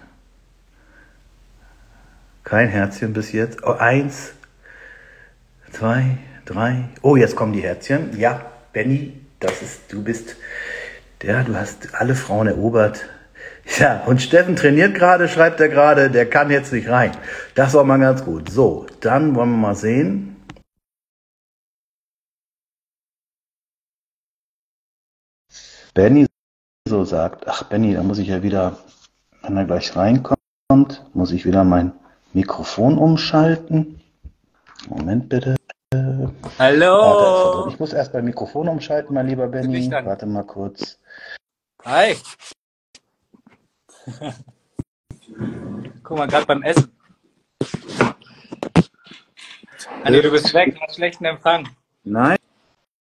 Kein 2.43 2.69
Herzchen 2.69 3.13
bis 3.13 3.31
jetzt. 3.31 3.63
Oh, 3.63 3.71
eins, 3.71 4.33
zwei, 5.71 6.17
drei. 6.45 6.85
Oh, 7.01 7.15
jetzt 7.15 7.35
kommen 7.35 7.53
die 7.53 7.61
Herzchen. 7.61 8.17
Ja, 8.17 8.41
Benny, 8.71 9.13
das 9.39 9.61
ist, 9.61 9.91
du 9.91 10.03
bist, 10.03 10.35
ja, 11.23 11.43
du 11.43 11.55
hast 11.55 11.93
alle 11.95 12.15
Frauen 12.15 12.47
erobert. 12.47 13.05
Ja, 13.79 14.03
und 14.05 14.21
Steffen 14.21 14.55
trainiert 14.55 14.93
gerade, 14.95 15.27
schreibt 15.27 15.59
er 15.59 15.69
gerade, 15.69 16.11
der 16.11 16.29
kann 16.29 16.51
jetzt 16.51 16.71
nicht 16.71 16.87
rein. 16.89 17.11
Das 17.55 17.73
war 17.73 17.83
mal 17.83 17.99
ganz 17.99 18.23
gut. 18.23 18.49
So, 18.49 18.85
dann 18.99 19.35
wollen 19.35 19.51
wir 19.51 19.57
mal 19.57 19.75
sehen. 19.75 20.35
Benny 25.95 26.27
so 26.87 27.03
sagt, 27.05 27.47
ach 27.47 27.63
Benny, 27.63 27.93
da 27.93 28.03
muss 28.03 28.19
ich 28.19 28.27
ja 28.27 28.43
wieder, 28.43 28.77
wenn 29.41 29.57
er 29.57 29.65
gleich 29.65 29.95
reinkommt, 29.95 30.37
muss 31.13 31.31
ich 31.31 31.45
wieder 31.45 31.63
mein 31.63 31.93
Mikrofon 32.33 32.97
umschalten. 32.97 34.01
Moment 34.89 35.29
bitte. 35.29 35.55
Hallo! 36.59 36.91
Warte, 36.91 37.69
ich 37.73 37.79
muss 37.79 37.93
erst 37.93 38.13
mein 38.13 38.25
Mikrofon 38.25 38.67
umschalten, 38.67 39.13
mein 39.13 39.27
lieber 39.27 39.47
Benny. 39.47 39.89
Warte 39.91 40.25
mal 40.25 40.43
kurz. 40.43 40.99
Hi! 41.83 42.15
Guck 46.03 46.17
mal, 46.17 46.27
gerade 46.27 46.45
beim 46.45 46.63
Essen. 46.63 46.91
Anni, 50.03 50.21
du 50.21 50.29
bist 50.29 50.53
weg, 50.53 50.75
du 50.75 50.81
hast 50.81 50.95
schlechten 50.95 51.25
Empfang. 51.25 51.67
Nein, 52.03 52.37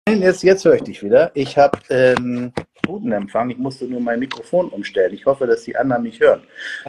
jetzt, 0.09 0.43
jetzt 0.43 0.65
höre 0.65 0.77
ich 0.77 0.85
dich 0.85 1.03
wieder. 1.03 1.31
Ich 1.35 1.59
habe 1.59 1.79
ähm, 1.91 2.53
guten 2.87 3.13
Empfang. 3.13 3.51
Ich 3.51 3.59
musste 3.59 3.85
nur 3.85 4.01
mein 4.01 4.21
Mikrofon 4.21 4.71
umstellen. 4.71 5.13
Ich 5.13 5.27
hoffe, 5.27 5.47
dass 5.47 5.65
die 5.65 5.77
anderen 5.77 6.03
mich 6.03 6.21
hören. 6.21 6.43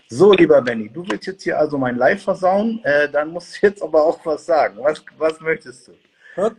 So, 0.08 0.32
lieber 0.32 0.62
Benny, 0.62 0.90
du 0.90 1.06
willst 1.08 1.28
jetzt 1.28 1.44
hier 1.44 1.60
also 1.60 1.78
mein 1.78 1.98
Live 1.98 2.24
versauen. 2.24 2.80
Äh, 2.84 3.10
dann 3.10 3.32
musst 3.32 3.62
du 3.62 3.68
jetzt 3.68 3.82
aber 3.82 4.06
auch 4.06 4.26
was 4.26 4.46
sagen. 4.46 4.78
Was, 4.82 5.04
was 5.18 5.40
möchtest 5.42 5.90
du? 5.90 5.92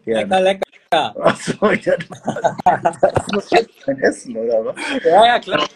Lecker, 0.05 0.41
lecker. 0.41 0.63
Achso, 0.93 1.71
ja, 1.73 1.95
das 1.97 3.27
muss 3.33 3.51
jetzt 3.51 3.89
ein 3.89 3.99
Essen, 4.01 4.37
oder 4.37 4.65
was? 4.65 4.77
Ja, 5.05 5.27
ja, 5.27 5.39
klar. 5.39 5.67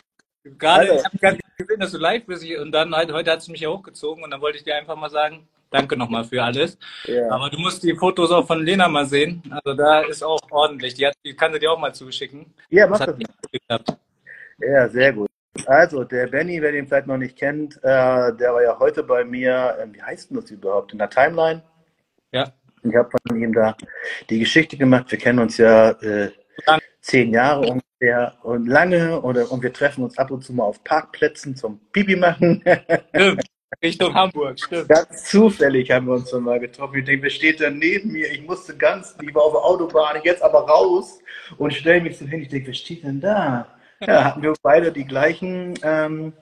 Gerade, 0.45 0.93
Also- 0.93 0.95
ich 0.95 1.05
habe 1.05 1.19
gerade 1.19 1.39
gesehen, 1.59 1.81
dass 1.81 1.93
du 1.93 1.99
live 1.99 2.25
bist 2.27 2.45
und 2.59 2.73
dann 2.73 2.95
halt, 2.95 3.13
heute 3.13 3.31
hat 3.31 3.41
es 3.41 3.49
mich 3.49 3.61
ja 3.61 3.69
hochgezogen 3.69 4.25
und 4.25 4.31
dann 4.31 4.41
wollte 4.41 4.59
ich 4.59 4.65
dir 4.65 4.77
einfach 4.77 4.97
mal 4.97 5.11
sagen, 5.11 5.47
danke 5.71 5.97
nochmal 5.97 6.25
für 6.25 6.43
alles. 6.43 6.79
Ja. 7.05 7.31
Aber 7.31 7.51
du 7.51 7.59
musst 7.59 7.83
die 7.83 7.95
Fotos 7.95 8.31
auch 8.31 8.47
von 8.47 8.65
Lena 8.65 8.89
mal 8.89 9.05
sehen. 9.07 9.43
Also 9.51 9.75
da 9.77 10.01
ist 10.01 10.23
auch 10.23 10.41
ordentlich. 10.51 10.95
Die, 10.95 11.07
hat, 11.07 11.15
die 11.25 11.35
kann 11.35 11.53
sie 11.53 11.59
dir 11.59 11.71
auch 11.73 11.79
mal 11.79 11.95
zuschicken. 11.95 12.53
Ja, 12.71 12.87
mach 12.87 12.99
Das 12.99 13.09
hat 13.09 13.17
geklappt. 13.53 13.97
Ja, 14.59 14.89
sehr 14.89 15.13
gut. 15.13 15.29
Also, 15.67 16.05
der 16.05 16.29
Benny, 16.29 16.63
wer 16.63 16.73
den 16.73 16.87
vielleicht 16.87 17.07
noch 17.09 17.17
nicht 17.17 17.37
kennt, 17.37 17.77
äh, 17.83 18.33
der 18.35 18.55
war 18.55 18.63
ja 18.63 18.79
heute 18.79 19.03
bei 19.03 19.25
mir, 19.25 19.77
äh, 19.81 19.87
wie 19.93 20.01
heißt 20.01 20.31
denn 20.31 20.41
das 20.41 20.51
überhaupt, 20.51 20.93
in 20.93 20.99
der 20.99 21.11
Timeline. 21.11 21.63
Ja. 22.33 22.53
Ich 22.83 22.95
habe 22.95 23.11
von 23.11 23.41
ihm 23.41 23.53
da 23.53 23.77
die 24.29 24.39
Geschichte 24.39 24.77
gemacht. 24.77 25.11
Wir 25.11 25.19
kennen 25.19 25.39
uns 25.39 25.57
ja 25.57 25.91
äh, 25.91 26.31
zehn 27.01 27.33
Jahre 27.33 27.61
ungefähr 27.61 28.37
und 28.43 28.67
lange 28.67 29.21
oder, 29.21 29.51
und 29.51 29.63
wir 29.63 29.73
treffen 29.73 30.05
uns 30.05 30.19
ab 30.19 30.31
und 30.31 30.43
zu 30.43 30.53
mal 30.53 30.65
auf 30.65 30.83
Parkplätzen 30.85 31.57
zum 31.57 31.81
Pipi 31.93 32.17
machen. 32.17 32.63
Stimmt. 33.15 33.43
Richtung 33.83 34.13
Hamburg, 34.15 34.59
stimmt. 34.59 34.89
Ganz 34.89 35.25
zufällig 35.31 35.91
haben 35.91 36.07
wir 36.07 36.15
uns 36.15 36.31
dann 36.31 36.43
mal 36.43 36.59
getroffen. 36.59 36.99
Ich 36.99 37.05
denke, 37.05 37.23
wer 37.23 37.31
steht 37.31 37.61
da 37.61 37.71
neben 37.71 38.13
mir? 38.13 38.31
Ich 38.31 38.43
musste 38.43 38.77
ganz, 38.77 39.17
ich 39.23 39.35
war 39.35 39.45
auf 39.45 39.53
der 39.53 39.63
Autobahn, 39.63 40.21
jetzt 40.25 40.43
aber 40.43 40.69
raus 40.69 41.21
und 41.57 41.73
stelle 41.73 42.01
mich 42.01 42.19
so 42.19 42.27
hin. 42.27 42.43
Ich 42.43 42.49
denke, 42.49 42.67
wer 42.67 42.75
steht 42.75 43.05
denn 43.05 43.21
da? 43.21 43.69
Ja, 44.07 44.25
hatten 44.25 44.43
wir 44.43 44.55
beide 44.63 44.93
die 44.93 45.05
gleichen 45.05 45.75
ähm, 45.83 46.33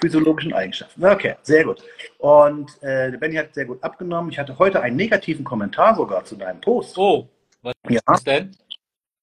physiologischen 0.00 0.52
Eigenschaften. 0.52 1.04
Okay, 1.04 1.36
sehr 1.42 1.64
gut. 1.64 1.82
Und 2.18 2.70
äh, 2.82 3.10
der 3.10 3.18
Benny 3.18 3.36
hat 3.36 3.54
sehr 3.54 3.64
gut 3.64 3.82
abgenommen. 3.82 4.30
Ich 4.30 4.38
hatte 4.38 4.58
heute 4.58 4.80
einen 4.82 4.96
negativen 4.96 5.44
Kommentar 5.44 5.94
sogar 5.96 6.24
zu 6.24 6.36
deinem 6.36 6.60
Post. 6.60 6.96
Oh, 6.98 7.28
was 7.62 7.74
Ja, 7.88 8.00
ist 8.14 8.26
denn? 8.26 8.52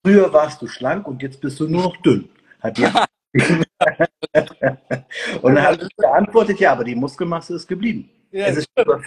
früher 0.05 0.31
warst 0.33 0.61
du 0.61 0.67
schlank 0.67 1.07
und 1.07 1.21
jetzt 1.21 1.39
bist 1.39 1.59
du 1.59 1.67
nur 1.67 1.83
noch 1.83 1.97
dünn. 1.97 2.29
Hat 2.61 2.77
die 2.77 2.85
und 5.41 5.55
dann 5.55 5.63
habe 5.63 5.83
ich 5.83 5.95
geantwortet, 5.97 6.59
ja, 6.59 6.71
aber 6.73 6.83
die 6.83 6.95
Muskelmasse 6.95 7.55
ist 7.55 7.67
geblieben. 7.67 8.09
Ja, 8.31 8.47
es, 8.47 8.57
ist 8.57 8.67
nur, 8.75 9.01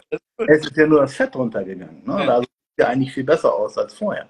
es 0.48 0.66
ist 0.66 0.76
ja 0.76 0.86
nur 0.86 1.00
das 1.02 1.14
Fett 1.14 1.34
runtergegangen. 1.36 2.02
Ne? 2.04 2.24
Ja. 2.24 2.34
Also 2.34 2.42
sieht 2.42 2.78
ja 2.78 2.88
eigentlich 2.88 3.12
viel 3.12 3.24
besser 3.24 3.54
aus 3.54 3.76
als 3.78 3.94
vorher. 3.94 4.26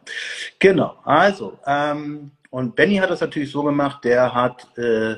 Genau, 0.59 0.97
also, 1.05 1.59
ähm, 1.67 2.31
und 2.57 2.75
Benny 2.75 2.97
hat 2.97 3.11
das 3.11 3.21
natürlich 3.21 3.51
so 3.51 3.63
gemacht, 3.65 4.03
der 4.03 4.33
hat 4.33 4.67
äh, 4.79 5.17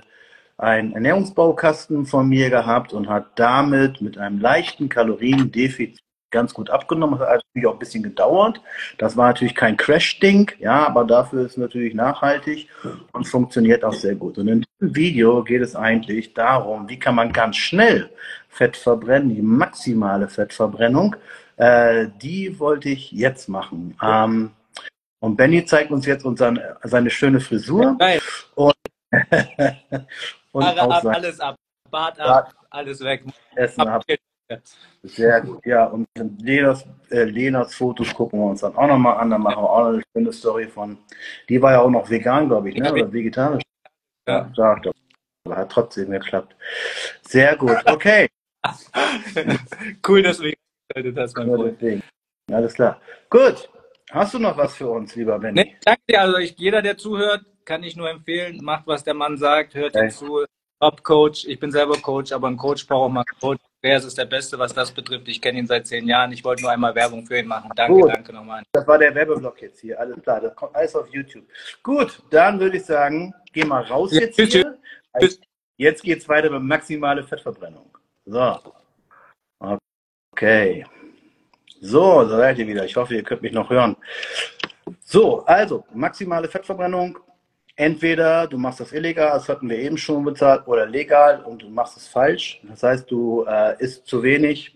einen 0.56 0.92
Ernährungsbaukasten 0.94 2.04
von 2.04 2.28
mir 2.28 2.50
gehabt 2.50 2.92
und 2.92 3.08
hat 3.08 3.38
damit 3.38 4.00
mit 4.00 4.18
einem 4.18 4.40
leichten 4.40 4.88
Kaloriendefizit 4.88 6.02
ganz 6.32 6.52
gut 6.52 6.68
abgenommen. 6.68 7.16
Das 7.16 7.28
hat 7.28 7.44
natürlich 7.46 7.68
auch 7.68 7.74
ein 7.74 7.78
bisschen 7.78 8.02
gedauert. 8.02 8.60
Das 8.98 9.16
war 9.16 9.28
natürlich 9.28 9.54
kein 9.54 9.76
Crash-Ding, 9.76 10.50
ja, 10.58 10.84
aber 10.84 11.04
dafür 11.04 11.46
ist 11.46 11.52
es 11.52 11.56
natürlich 11.58 11.94
nachhaltig 11.94 12.66
und 13.12 13.28
funktioniert 13.28 13.84
auch 13.84 13.94
sehr 13.94 14.16
gut. 14.16 14.36
Und 14.38 14.48
in 14.48 14.64
diesem 14.80 14.96
Video 14.96 15.44
geht 15.44 15.62
es 15.62 15.76
eigentlich 15.76 16.34
darum, 16.34 16.88
wie 16.88 16.98
kann 16.98 17.14
man 17.14 17.32
ganz 17.32 17.54
schnell 17.54 18.10
Fett 18.48 18.76
verbrennen, 18.76 19.32
die 19.32 19.42
maximale 19.42 20.26
Fettverbrennung. 20.26 21.14
Äh, 21.56 22.08
die 22.20 22.58
wollte 22.58 22.88
ich 22.88 23.12
jetzt 23.12 23.48
machen. 23.48 23.96
Ähm, 24.02 24.50
und 25.20 25.36
Benny 25.36 25.64
zeigt 25.64 25.90
uns 25.90 26.06
jetzt 26.06 26.24
unsere, 26.24 26.78
seine 26.84 27.10
schöne 27.10 27.40
Frisur 27.40 27.96
Geil. 27.98 28.20
und 28.54 28.74
Haare 30.54 30.82
auch 30.82 30.90
ab, 30.90 31.06
alles 31.06 31.40
ab. 31.40 31.56
Bart 31.90 32.20
ab, 32.20 32.54
alles 32.70 33.00
weg. 33.00 33.24
Essen 33.54 33.80
ab. 33.80 34.04
Ab. 34.08 34.58
Sehr 35.02 35.40
gut, 35.42 35.64
ja. 35.66 35.84
Und 35.86 36.06
Lenas, 36.40 36.86
äh, 37.10 37.24
Lenas 37.24 37.74
Fotos 37.74 38.14
gucken 38.14 38.40
wir 38.40 38.46
uns 38.46 38.60
dann 38.60 38.76
auch 38.76 38.86
nochmal 38.86 39.18
an. 39.18 39.30
Da 39.30 39.38
machen 39.38 39.62
wir 39.62 39.70
auch 39.70 39.80
noch 39.80 39.88
eine 39.88 40.02
schöne 40.14 40.32
Story 40.32 40.66
von. 40.66 40.98
Die 41.48 41.60
war 41.60 41.72
ja 41.72 41.80
auch 41.80 41.90
noch 41.90 42.08
vegan, 42.08 42.48
glaube 42.48 42.70
ich, 42.70 42.76
ne? 42.76 42.86
Ja. 42.86 42.92
oder 42.92 43.12
vegetarisch. 43.12 43.62
Ja. 44.26 44.50
sagt 44.54 44.86
er. 44.86 44.92
Aber 45.44 45.56
hat 45.56 45.72
trotzdem 45.72 46.10
geklappt. 46.10 46.54
Sehr 47.22 47.56
gut, 47.56 47.76
okay. 47.86 48.28
cool, 50.06 50.22
dass 50.22 50.38
du 50.38 50.44
mich 50.44 50.56
gestellt 50.88 51.16
hast, 51.16 51.36
mein 51.36 51.48
Freund. 51.48 52.02
Alles 52.50 52.74
klar. 52.74 53.00
Gut. 53.30 53.68
Hast 54.10 54.34
du 54.34 54.38
noch 54.38 54.56
was 54.56 54.74
für 54.76 54.88
uns, 54.88 55.14
lieber 55.16 55.38
Benny? 55.38 55.62
Nee, 55.64 55.76
danke 55.84 56.00
dir. 56.08 56.20
Also 56.22 56.38
ich, 56.38 56.58
jeder, 56.58 56.80
der 56.82 56.96
zuhört, 56.96 57.44
kann 57.64 57.82
ich 57.82 57.96
nur 57.96 58.08
empfehlen, 58.08 58.58
macht, 58.62 58.86
was 58.86 59.04
der 59.04 59.14
Mann 59.14 59.36
sagt, 59.36 59.74
hört 59.74 59.94
Okay. 59.94 60.06
ihm 60.06 60.10
zu. 60.10 60.44
Top 60.80 61.02
Coach, 61.02 61.44
ich 61.44 61.58
bin 61.58 61.72
selber 61.72 61.96
Coach, 61.98 62.30
aber 62.30 62.46
ein 62.48 62.56
Coach 62.56 62.86
braucht 62.86 63.06
auch 63.06 63.12
mal 63.12 63.24
einen 63.28 63.40
Coach. 63.40 63.60
Andreas 63.82 64.04
ist 64.04 64.16
der 64.16 64.24
Beste, 64.26 64.58
was 64.58 64.72
das 64.72 64.92
betrifft. 64.92 65.26
Ich 65.28 65.42
kenne 65.42 65.58
ihn 65.58 65.66
seit 65.66 65.86
zehn 65.88 66.06
Jahren. 66.06 66.30
Ich 66.32 66.44
wollte 66.44 66.62
nur 66.62 66.70
einmal 66.70 66.94
Werbung 66.94 67.26
für 67.26 67.38
ihn 67.38 67.46
machen. 67.48 67.70
Danke, 67.74 68.00
Gut. 68.00 68.10
danke 68.14 68.32
nochmal. 68.32 68.62
Das 68.72 68.86
war 68.86 68.96
der 68.98 69.12
Werbeblock 69.14 69.60
jetzt 69.60 69.80
hier. 69.80 69.98
Alles 69.98 70.20
klar, 70.22 70.40
das 70.40 70.54
kommt 70.54 70.74
alles 70.76 70.94
auf 70.94 71.08
YouTube. 71.08 71.44
Gut, 71.82 72.22
dann 72.30 72.58
würde 72.60 72.76
ich 72.76 72.84
sagen, 72.84 73.34
geh 73.52 73.64
mal 73.64 73.82
raus 73.84 74.12
Ja, 74.12 74.20
jetzt 74.20 74.36
tschüss, 74.36 74.52
hier. 74.52 74.78
tschüss. 75.20 75.40
Jetzt 75.76 76.02
geht's 76.02 76.28
weiter 76.28 76.50
mit 76.50 76.62
maximale 76.62 77.22
Fettverbrennung. 77.24 77.90
So. 78.24 78.56
Okay. 80.32 80.86
So, 81.80 82.24
da 82.24 82.36
seid 82.36 82.58
ihr 82.58 82.66
wieder. 82.66 82.84
Ich 82.84 82.96
hoffe, 82.96 83.14
ihr 83.14 83.22
könnt 83.22 83.42
mich 83.42 83.52
noch 83.52 83.70
hören. 83.70 83.96
So, 85.04 85.44
also, 85.44 85.84
maximale 85.94 86.48
Fettverbrennung. 86.48 87.18
Entweder 87.76 88.48
du 88.48 88.58
machst 88.58 88.80
das 88.80 88.92
illegal, 88.92 89.30
das 89.34 89.48
hatten 89.48 89.70
wir 89.70 89.78
eben 89.78 89.96
schon 89.96 90.24
bezahlt, 90.24 90.66
oder 90.66 90.84
legal 90.84 91.44
und 91.44 91.62
du 91.62 91.68
machst 91.68 91.96
es 91.96 92.08
falsch. 92.08 92.60
Das 92.64 92.82
heißt, 92.82 93.08
du 93.08 93.44
äh, 93.46 93.76
isst 93.78 94.04
zu 94.06 94.22
wenig, 94.24 94.74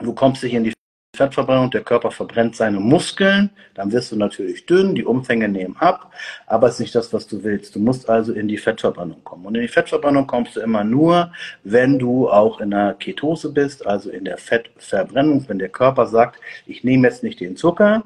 du 0.00 0.12
kommst 0.12 0.42
nicht 0.42 0.54
in 0.54 0.64
die 0.64 0.73
Fettverbrennung, 1.14 1.70
der 1.70 1.82
Körper 1.82 2.10
verbrennt 2.10 2.56
seine 2.56 2.80
Muskeln, 2.80 3.50
dann 3.74 3.92
wirst 3.92 4.12
du 4.12 4.16
natürlich 4.16 4.66
dünn, 4.66 4.94
die 4.94 5.04
Umfänge 5.04 5.48
nehmen 5.48 5.76
ab, 5.78 6.12
aber 6.46 6.66
es 6.68 6.74
ist 6.74 6.80
nicht 6.80 6.94
das, 6.94 7.12
was 7.12 7.26
du 7.26 7.42
willst. 7.42 7.74
Du 7.74 7.78
musst 7.78 8.08
also 8.08 8.32
in 8.32 8.48
die 8.48 8.58
Fettverbrennung 8.58 9.22
kommen. 9.24 9.46
Und 9.46 9.54
in 9.54 9.62
die 9.62 9.68
Fettverbrennung 9.68 10.26
kommst 10.26 10.56
du 10.56 10.60
immer 10.60 10.84
nur, 10.84 11.32
wenn 11.62 11.98
du 11.98 12.28
auch 12.28 12.60
in 12.60 12.70
der 12.70 12.94
Ketose 12.94 13.50
bist, 13.52 13.86
also 13.86 14.10
in 14.10 14.24
der 14.24 14.38
Fettverbrennung, 14.38 15.48
wenn 15.48 15.58
der 15.58 15.70
Körper 15.70 16.06
sagt, 16.06 16.40
ich 16.66 16.84
nehme 16.84 17.08
jetzt 17.08 17.22
nicht 17.22 17.40
den 17.40 17.56
Zucker, 17.56 18.04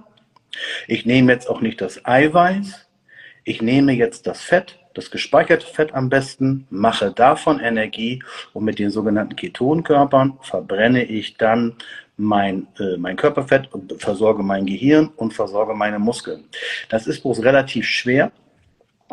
ich 0.86 1.06
nehme 1.06 1.32
jetzt 1.32 1.48
auch 1.48 1.60
nicht 1.60 1.80
das 1.80 2.04
Eiweiß, 2.04 2.86
ich 3.44 3.62
nehme 3.62 3.92
jetzt 3.92 4.26
das 4.26 4.42
Fett, 4.42 4.77
das 4.94 5.10
gespeicherte 5.10 5.66
Fett 5.66 5.94
am 5.94 6.08
besten, 6.08 6.66
mache 6.70 7.12
davon 7.12 7.60
Energie 7.60 8.22
und 8.52 8.64
mit 8.64 8.78
den 8.78 8.90
sogenannten 8.90 9.36
Ketonkörpern 9.36 10.38
verbrenne 10.42 11.04
ich 11.04 11.36
dann 11.36 11.76
mein, 12.16 12.66
äh, 12.78 12.96
mein 12.96 13.16
Körperfett 13.16 13.72
und 13.72 14.00
versorge 14.02 14.42
mein 14.42 14.66
Gehirn 14.66 15.10
und 15.16 15.34
versorge 15.34 15.74
meine 15.74 15.98
Muskeln. 15.98 16.44
Das 16.88 17.06
ist 17.06 17.22
bloß 17.22 17.42
relativ 17.42 17.86
schwer, 17.86 18.32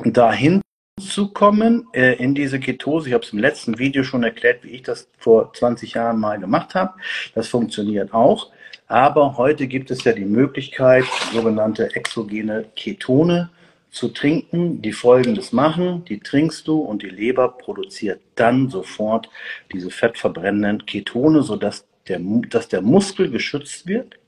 dahin 0.03 0.61
zu 0.99 1.27
kommen 1.27 1.87
äh, 1.93 2.13
in 2.13 2.33
diese 2.33 2.59
Ketose. 2.59 3.09
Ich 3.09 3.13
habe 3.13 3.23
es 3.23 3.33
im 3.33 3.39
letzten 3.39 3.77
Video 3.77 4.03
schon 4.03 4.23
erklärt, 4.23 4.63
wie 4.63 4.69
ich 4.69 4.83
das 4.83 5.07
vor 5.17 5.53
20 5.53 5.93
Jahren 5.93 6.19
mal 6.19 6.39
gemacht 6.39 6.73
habe. 6.73 6.93
Das 7.33 7.47
funktioniert 7.47 8.13
auch. 8.13 8.51
Aber 8.87 9.37
heute 9.37 9.67
gibt 9.67 9.91
es 9.91 10.03
ja 10.03 10.13
die 10.13 10.25
Möglichkeit, 10.25 11.05
sogenannte 11.33 11.95
exogene 11.95 12.65
Ketone 12.75 13.49
zu 13.95 14.09
trinken, 14.09 14.81
die 14.81 14.91
folgendes 14.91 15.53
machen, 15.53 16.03
die 16.05 16.19
trinkst 16.19 16.67
du 16.67 16.79
und 16.79 17.01
die 17.01 17.09
Leber 17.09 17.47
produziert 17.47 18.19
dann 18.35 18.69
sofort 18.69 19.29
diese 19.71 19.89
fettverbrennenden 19.89 20.85
Ketone, 20.85 21.43
sodass 21.43 21.87
der, 22.09 22.19
dass 22.49 22.67
der 22.67 22.81
Muskel 22.81 23.31
geschützt 23.31 23.87
wird, 23.87 24.19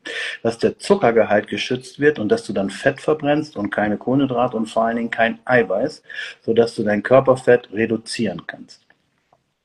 dass 0.42 0.58
der 0.58 0.80
Zuckergehalt 0.80 1.48
geschützt 1.48 2.00
wird 2.00 2.18
und 2.18 2.30
dass 2.30 2.46
du 2.46 2.54
dann 2.54 2.70
Fett 2.70 3.02
verbrennst 3.02 3.58
und 3.58 3.70
keine 3.70 3.98
Kohlenhydrate 3.98 4.56
und 4.56 4.68
vor 4.68 4.86
allen 4.86 4.96
Dingen 4.96 5.12
kein 5.12 5.40
Eiweiß, 5.44 6.02
sodass 6.42 6.74
du 6.76 6.84
dein 6.84 7.04
Körperfett 7.04 7.70
reduzieren 7.74 8.48
kannst. 8.48 8.88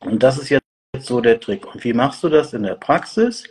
Und 0.00 0.24
das 0.24 0.36
ist 0.36 0.48
jetzt 0.48 0.61
so 1.00 1.22
der 1.22 1.40
Trick. 1.40 1.66
Und 1.72 1.84
wie 1.84 1.94
machst 1.94 2.22
du 2.22 2.28
das 2.28 2.52
in 2.52 2.64
der 2.64 2.74
Praxis? 2.74 3.44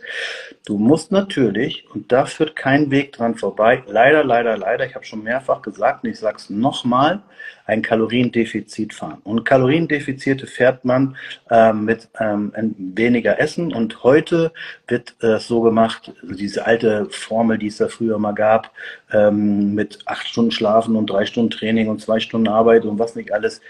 Du 0.64 0.78
musst 0.78 1.10
natürlich, 1.10 1.84
und 1.92 2.12
da 2.12 2.24
führt 2.24 2.54
kein 2.54 2.92
Weg 2.92 3.12
dran 3.14 3.34
vorbei, 3.34 3.82
leider, 3.88 4.22
leider, 4.22 4.56
leider, 4.56 4.86
ich 4.86 4.94
habe 4.94 5.04
schon 5.04 5.24
mehrfach 5.24 5.60
gesagt 5.60 6.04
und 6.04 6.10
ich 6.10 6.20
sage 6.20 6.36
es 6.36 6.50
nochmal, 6.50 7.20
ein 7.66 7.82
Kaloriendefizit 7.82 8.94
fahren. 8.94 9.18
Und 9.24 9.44
Kaloriendefizite 9.44 10.46
fährt 10.46 10.84
man 10.84 11.16
äh, 11.50 11.72
mit 11.72 12.08
ähm, 12.20 12.52
weniger 12.78 13.40
Essen. 13.40 13.72
Und 13.72 14.04
heute 14.04 14.52
wird 14.86 15.16
es 15.18 15.24
äh, 15.24 15.38
so 15.40 15.62
gemacht, 15.62 16.12
diese 16.22 16.64
alte 16.64 17.08
Formel, 17.10 17.58
die 17.58 17.66
es 17.66 17.78
da 17.78 17.88
früher 17.88 18.18
mal 18.18 18.34
gab, 18.34 18.70
ähm, 19.12 19.74
mit 19.74 19.98
acht 20.06 20.28
Stunden 20.28 20.52
Schlafen 20.52 20.94
und 20.94 21.10
drei 21.10 21.26
Stunden 21.26 21.50
Training 21.50 21.88
und 21.88 22.00
zwei 22.00 22.20
Stunden 22.20 22.46
Arbeit 22.46 22.84
und 22.84 23.00
was 23.00 23.16
nicht 23.16 23.32
alles, 23.32 23.60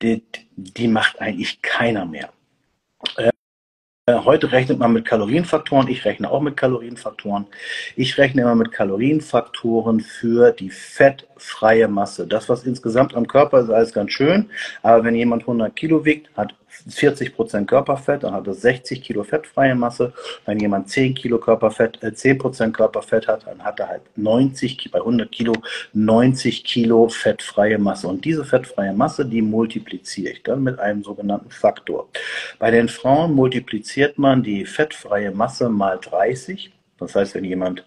die, 0.00 0.22
die 0.54 0.86
macht 0.86 1.20
eigentlich 1.20 1.60
keiner 1.60 2.06
mehr. 2.06 2.30
Äh, 4.06 4.14
Heute 4.24 4.50
rechnet 4.52 4.78
man 4.78 4.92
mit 4.92 5.04
Kalorienfaktoren. 5.04 5.88
Ich 5.88 6.04
rechne 6.04 6.30
auch 6.30 6.40
mit 6.40 6.56
Kalorienfaktoren. 6.56 7.46
Ich 7.96 8.18
rechne 8.18 8.42
immer 8.42 8.54
mit 8.54 8.72
Kalorienfaktoren 8.72 10.00
für 10.00 10.52
die 10.52 10.70
fettfreie 10.70 11.88
Masse. 11.88 12.26
Das, 12.26 12.48
was 12.48 12.64
insgesamt 12.64 13.14
am 13.14 13.26
Körper 13.26 13.60
ist, 13.60 13.70
alles 13.70 13.92
ganz 13.92 14.12
schön. 14.12 14.50
Aber 14.82 15.04
wenn 15.04 15.14
jemand 15.14 15.42
100 15.42 15.76
Kilo 15.76 16.04
wiegt, 16.04 16.34
hat 16.36 16.54
40 16.88 17.34
Prozent 17.34 17.68
Körperfett, 17.68 18.22
dann 18.22 18.34
hat 18.34 18.46
er 18.46 18.54
60 18.54 19.02
Kilo 19.02 19.22
fettfreie 19.22 19.74
Masse. 19.74 20.12
Wenn 20.46 20.58
jemand 20.58 20.88
10 20.88 21.14
Kilo 21.14 21.38
Körperfett, 21.38 22.02
äh, 22.02 22.12
10 22.12 22.38
Prozent 22.38 22.76
Körperfett 22.76 23.28
hat, 23.28 23.46
dann 23.46 23.62
hat 23.64 23.80
er 23.80 23.88
halt 23.88 24.02
90, 24.16 24.90
bei 24.90 24.98
100 24.98 25.30
Kilo 25.30 25.54
90 25.92 26.64
Kilo 26.64 27.08
fettfreie 27.08 27.78
Masse. 27.78 28.08
Und 28.08 28.24
diese 28.24 28.44
fettfreie 28.44 28.92
Masse, 28.92 29.24
die 29.24 29.42
multipliziere 29.42 30.32
ich 30.32 30.42
dann 30.42 30.62
mit 30.62 30.78
einem 30.78 31.02
sogenannten 31.02 31.50
Faktor. 31.50 32.08
Bei 32.58 32.70
den 32.70 32.88
Frauen 32.88 33.34
multipliziert 33.34 34.18
man 34.18 34.42
die 34.42 34.64
fettfreie 34.64 35.30
Masse 35.30 35.68
mal 35.68 35.98
30. 35.98 36.72
Das 36.98 37.14
heißt, 37.14 37.34
wenn 37.34 37.44
jemand 37.44 37.84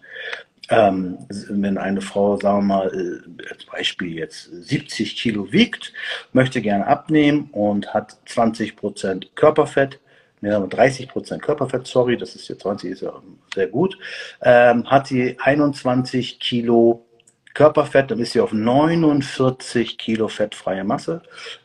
ähm, 0.70 1.17
wenn 1.50 1.77
eine 1.77 2.01
Frau, 2.01 2.38
sagen 2.38 2.60
wir 2.60 2.75
mal, 2.75 2.88
äh, 2.88 3.50
als 3.51 3.65
Beispiel 3.65 4.13
jetzt 4.17 4.50
70 4.51 5.17
Kilo 5.17 5.51
wiegt, 5.51 5.93
möchte 6.32 6.62
gerne 6.62 6.88
abnehmen 6.88 7.50
und 7.51 7.93
hat 7.93 8.17
20 8.25 8.75
Prozent 8.75 9.36
Körperfett, 9.36 10.00
ne, 10.41 10.65
30 10.70 11.10
Prozent 11.10 11.41
Körperfett, 11.41 11.88
sorry, 11.88 12.17
das 12.17 12.36
ist 12.36 12.48
jetzt 12.48 12.62
20, 12.62 12.91
ist 12.91 13.01
ja 13.01 13.13
sehr 13.53 13.67
gut, 13.67 13.98
ähm, 14.41 14.89
hat 14.89 15.08
sie 15.08 15.38
21 15.39 16.39
Kilo 16.39 17.05
Körperfett, 17.53 18.10
dann 18.10 18.20
ist 18.20 18.34
sie 18.34 18.39
auf 18.39 18.51
49 18.51 19.98
Kilo 19.98 20.27
fettfreie 20.27 20.84
Masse. 20.84 21.22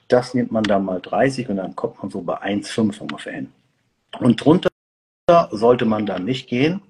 Das 0.08 0.34
nimmt 0.34 0.52
man 0.52 0.64
dann 0.64 0.84
mal 0.84 1.00
30 1.00 1.48
und 1.48 1.56
dann 1.56 1.74
kommt 1.76 2.02
man 2.02 2.10
so 2.10 2.20
bei 2.20 2.34
1,5 2.42 3.00
ungefähr 3.00 3.34
hin. 3.34 3.52
Und 4.20 4.44
drunter 4.44 4.68
sollte 5.50 5.84
man 5.84 6.06
dann 6.06 6.24
nicht 6.24 6.48
gehen. 6.48 6.80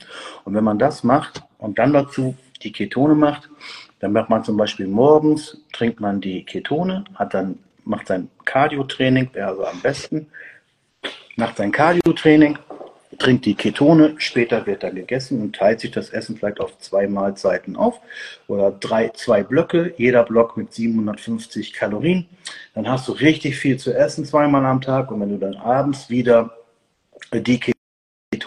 Und 0.45 0.55
wenn 0.55 0.65
man 0.65 0.79
das 0.79 1.05
macht 1.05 1.43
und 1.59 1.79
dann 1.79 1.93
dazu 1.93 2.37
die 2.63 2.73
Ketone 2.73 3.15
macht, 3.15 3.49
dann 4.01 4.13
macht 4.13 4.31
man 4.31 4.45
zum 4.45 4.57
Beispiel 4.57 4.87
morgens, 4.87 5.61
trinkt 5.73 6.01
man 6.01 6.21
die 6.21 6.45
Ketone, 6.45 7.05
hat 7.15 7.35
dann, 7.35 7.59
macht 7.85 8.07
sein 8.07 8.29
Cardio-Training, 8.45 9.31
wäre 9.33 9.49
also 9.49 9.65
am 9.65 9.81
besten, 9.81 10.29
macht 11.37 11.57
sein 11.57 11.73
Cardio-Training, 11.73 12.59
trinkt 13.19 13.45
die 13.45 13.55
Ketone, 13.57 14.15
später 14.19 14.67
wird 14.67 14.85
dann 14.85 14.95
gegessen 14.95 15.41
und 15.41 15.57
teilt 15.57 15.81
sich 15.81 15.91
das 15.91 16.11
Essen 16.11 16.37
vielleicht 16.37 16.61
auf 16.61 16.79
zwei 16.79 17.09
Mahlzeiten 17.09 17.75
auf 17.75 18.01
oder 18.47 18.71
drei, 18.71 19.09
zwei 19.09 19.43
Blöcke, 19.43 19.95
jeder 19.97 20.23
Block 20.23 20.57
mit 20.57 20.73
750 20.73 21.73
Kalorien. 21.73 22.29
Dann 22.75 22.89
hast 22.89 23.09
du 23.09 23.13
richtig 23.13 23.57
viel 23.57 23.79
zu 23.79 23.93
essen 23.93 24.25
zweimal 24.25 24.65
am 24.65 24.81
Tag 24.81 25.11
und 25.11 25.21
wenn 25.21 25.31
du 25.31 25.39
dann 25.39 25.57
abends 25.57 26.09
wieder 26.09 26.53
die 27.33 27.59
Ketone 27.59 27.78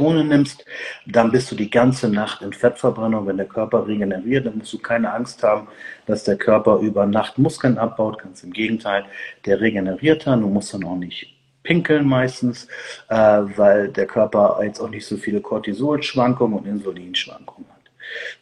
nimmst, 0.01 0.65
dann 1.05 1.31
bist 1.31 1.51
du 1.51 1.55
die 1.55 1.69
ganze 1.69 2.09
Nacht 2.09 2.41
in 2.41 2.53
Fettverbrennung. 2.53 3.27
Wenn 3.27 3.37
der 3.37 3.47
Körper 3.47 3.87
regeneriert, 3.87 4.45
dann 4.45 4.57
musst 4.57 4.73
du 4.73 4.79
keine 4.79 5.13
Angst 5.13 5.43
haben, 5.43 5.67
dass 6.05 6.23
der 6.23 6.37
Körper 6.37 6.77
über 6.77 7.05
Nacht 7.05 7.37
Muskeln 7.37 7.77
abbaut. 7.77 8.19
Ganz 8.19 8.43
im 8.43 8.51
Gegenteil, 8.51 9.05
der 9.45 9.61
regeneriert 9.61 10.27
dann. 10.27 10.41
Du 10.41 10.47
musst 10.47 10.73
dann 10.73 10.83
auch 10.83 10.97
nicht 10.97 11.35
pinkeln 11.63 12.07
meistens, 12.07 12.67
äh, 13.09 13.15
weil 13.15 13.89
der 13.89 14.07
Körper 14.07 14.59
jetzt 14.63 14.79
auch 14.79 14.89
nicht 14.89 15.05
so 15.05 15.17
viele 15.17 15.41
Cortisolschwankungen 15.41 16.57
und 16.57 16.65
Insulinschwankungen 16.65 17.69
hat. 17.69 17.91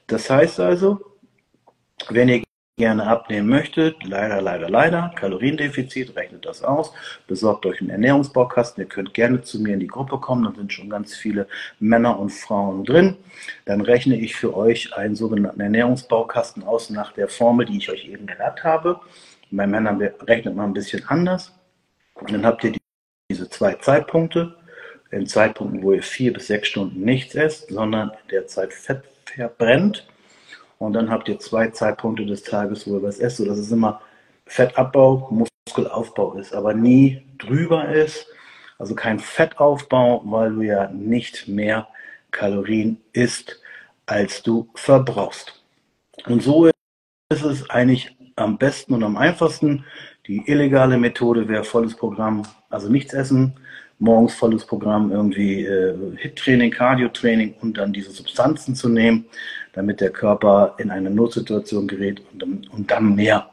Das 0.07 0.29
heißt 0.29 0.59
also, 0.59 0.99
wenn 2.09 2.29
ihr 2.29 2.43
gerne 2.79 3.05
abnehmen 3.05 3.49
möchtet, 3.49 3.97
leider, 4.05 4.41
leider, 4.41 4.69
leider, 4.69 5.11
Kaloriendefizit, 5.15 6.15
rechnet 6.15 6.45
das 6.45 6.63
aus, 6.63 6.93
besorgt 7.27 7.65
euch 7.65 7.81
einen 7.81 7.89
Ernährungsbaukasten, 7.89 8.81
ihr 8.81 8.87
könnt 8.87 9.13
gerne 9.13 9.41
zu 9.41 9.59
mir 9.59 9.73
in 9.73 9.81
die 9.81 9.87
Gruppe 9.87 10.17
kommen, 10.17 10.45
da 10.45 10.53
sind 10.55 10.71
schon 10.71 10.89
ganz 10.89 11.13
viele 11.13 11.47
Männer 11.79 12.17
und 12.17 12.29
Frauen 12.29 12.85
drin. 12.85 13.17
Dann 13.65 13.81
rechne 13.81 14.17
ich 14.17 14.35
für 14.35 14.55
euch 14.55 14.95
einen 14.95 15.15
sogenannten 15.15 15.59
Ernährungsbaukasten 15.59 16.63
aus 16.63 16.89
nach 16.89 17.11
der 17.11 17.27
Formel, 17.27 17.65
die 17.65 17.77
ich 17.77 17.91
euch 17.91 18.07
eben 18.07 18.25
genannt 18.25 18.63
habe. 18.63 19.01
Bei 19.51 19.67
Männern 19.67 20.01
rechnet 20.25 20.55
man 20.55 20.69
ein 20.69 20.73
bisschen 20.73 21.05
anders. 21.09 21.53
Und 22.13 22.31
dann 22.31 22.45
habt 22.45 22.63
ihr 22.63 22.73
diese 23.29 23.49
zwei 23.49 23.73
Zeitpunkte, 23.73 24.55
in 25.11 25.27
Zeitpunkten, 25.27 25.83
wo 25.83 25.91
ihr 25.91 26.03
vier 26.03 26.31
bis 26.31 26.47
sechs 26.47 26.69
Stunden 26.69 27.01
nichts 27.01 27.35
esst, 27.35 27.69
sondern 27.69 28.09
in 28.09 28.29
der 28.31 28.47
Zeit 28.47 28.73
Fett 28.73 29.03
verbrennt 29.25 30.07
und 30.79 30.93
dann 30.93 31.11
habt 31.11 31.29
ihr 31.29 31.37
zwei 31.39 31.67
Zeitpunkte 31.67 32.25
des 32.25 32.43
Tages, 32.43 32.87
wo 32.87 32.95
ihr 32.95 33.03
was 33.03 33.19
esst, 33.19 33.37
sodass 33.37 33.57
es 33.57 33.71
immer 33.71 34.01
Fettabbau, 34.45 35.29
Muskelaufbau 35.67 36.33
ist, 36.33 36.53
aber 36.53 36.73
nie 36.73 37.21
drüber 37.37 37.89
ist. 37.89 38.25
Also 38.79 38.95
kein 38.95 39.19
Fettaufbau, 39.19 40.21
weil 40.25 40.55
du 40.55 40.61
ja 40.61 40.89
nicht 40.89 41.47
mehr 41.47 41.87
Kalorien 42.31 43.01
isst, 43.11 43.59
als 44.05 44.41
du 44.41 44.69
verbrauchst. 44.73 45.61
Und 46.25 46.41
so 46.41 46.67
ist 47.29 47.43
es 47.43 47.69
eigentlich 47.69 48.15
am 48.37 48.57
besten 48.57 48.93
und 48.93 49.03
am 49.03 49.17
einfachsten. 49.17 49.85
Die 50.27 50.49
illegale 50.49 50.97
Methode 50.97 51.47
wäre 51.49 51.65
volles 51.65 51.95
Programm, 51.95 52.43
also 52.69 52.87
nichts 52.89 53.13
essen, 53.13 53.59
morgens 53.99 54.33
volles 54.33 54.65
Programm, 54.65 55.11
irgendwie 55.11 55.65
äh, 55.65 55.95
Hit-Training, 56.17 56.71
Cardio-Training 56.71 57.55
und 57.61 57.77
dann 57.77 57.93
diese 57.93 58.11
Substanzen 58.11 58.75
zu 58.75 58.89
nehmen 58.89 59.25
damit 59.73 60.01
der 60.01 60.09
Körper 60.09 60.75
in 60.77 60.91
eine 60.91 61.09
Notsituation 61.09 61.87
gerät 61.87 62.21
und, 62.33 62.69
und 62.69 62.91
dann 62.91 63.15
mehr 63.15 63.49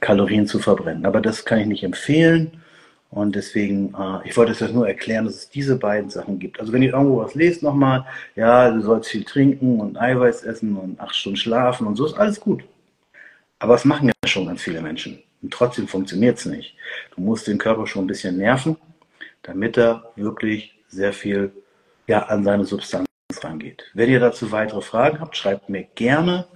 Kalorien 0.00 0.46
zu 0.46 0.58
verbrennen. 0.58 1.06
Aber 1.06 1.20
das 1.20 1.44
kann 1.44 1.58
ich 1.58 1.66
nicht 1.66 1.84
empfehlen. 1.84 2.62
Und 3.10 3.34
deswegen, 3.34 3.94
äh, 3.94 4.28
ich 4.28 4.36
wollte 4.36 4.52
es 4.52 4.60
jetzt 4.60 4.74
nur 4.74 4.88
erklären, 4.88 5.24
dass 5.24 5.34
es 5.34 5.50
diese 5.50 5.76
beiden 5.76 6.10
Sachen 6.10 6.38
gibt. 6.38 6.60
Also 6.60 6.72
wenn 6.72 6.82
ihr 6.82 6.92
irgendwo 6.92 7.18
was 7.18 7.34
lest 7.34 7.62
nochmal, 7.62 8.04
ja, 8.34 8.70
du 8.70 8.80
sollst 8.82 9.10
viel 9.10 9.24
trinken 9.24 9.80
und 9.80 9.96
Eiweiß 9.96 10.44
essen 10.44 10.76
und 10.76 11.00
acht 11.00 11.14
Stunden 11.14 11.36
schlafen 11.36 11.86
und 11.86 11.96
so, 11.96 12.06
ist 12.06 12.18
alles 12.18 12.40
gut. 12.40 12.64
Aber 13.58 13.74
es 13.74 13.84
machen 13.84 14.08
ja 14.08 14.28
schon 14.28 14.46
ganz 14.46 14.62
viele 14.62 14.82
Menschen. 14.82 15.22
Und 15.42 15.52
trotzdem 15.52 15.88
funktioniert 15.88 16.38
es 16.38 16.46
nicht. 16.46 16.74
Du 17.14 17.22
musst 17.22 17.46
den 17.46 17.58
Körper 17.58 17.86
schon 17.86 18.04
ein 18.04 18.08
bisschen 18.08 18.36
nerven, 18.36 18.76
damit 19.46 19.76
er 19.76 20.12
wirklich 20.16 20.74
sehr 20.88 21.12
viel 21.12 21.52
ja, 22.06 22.24
an 22.24 22.44
seine 22.44 22.64
Substanz 22.64 23.06
rangeht. 23.40 23.84
Wenn 23.94 24.10
ihr 24.10 24.20
dazu 24.20 24.52
weitere 24.52 24.80
Fragen 24.80 25.20
habt, 25.20 25.36
schreibt 25.36 25.68
mir 25.68 25.84
gerne 25.94 26.46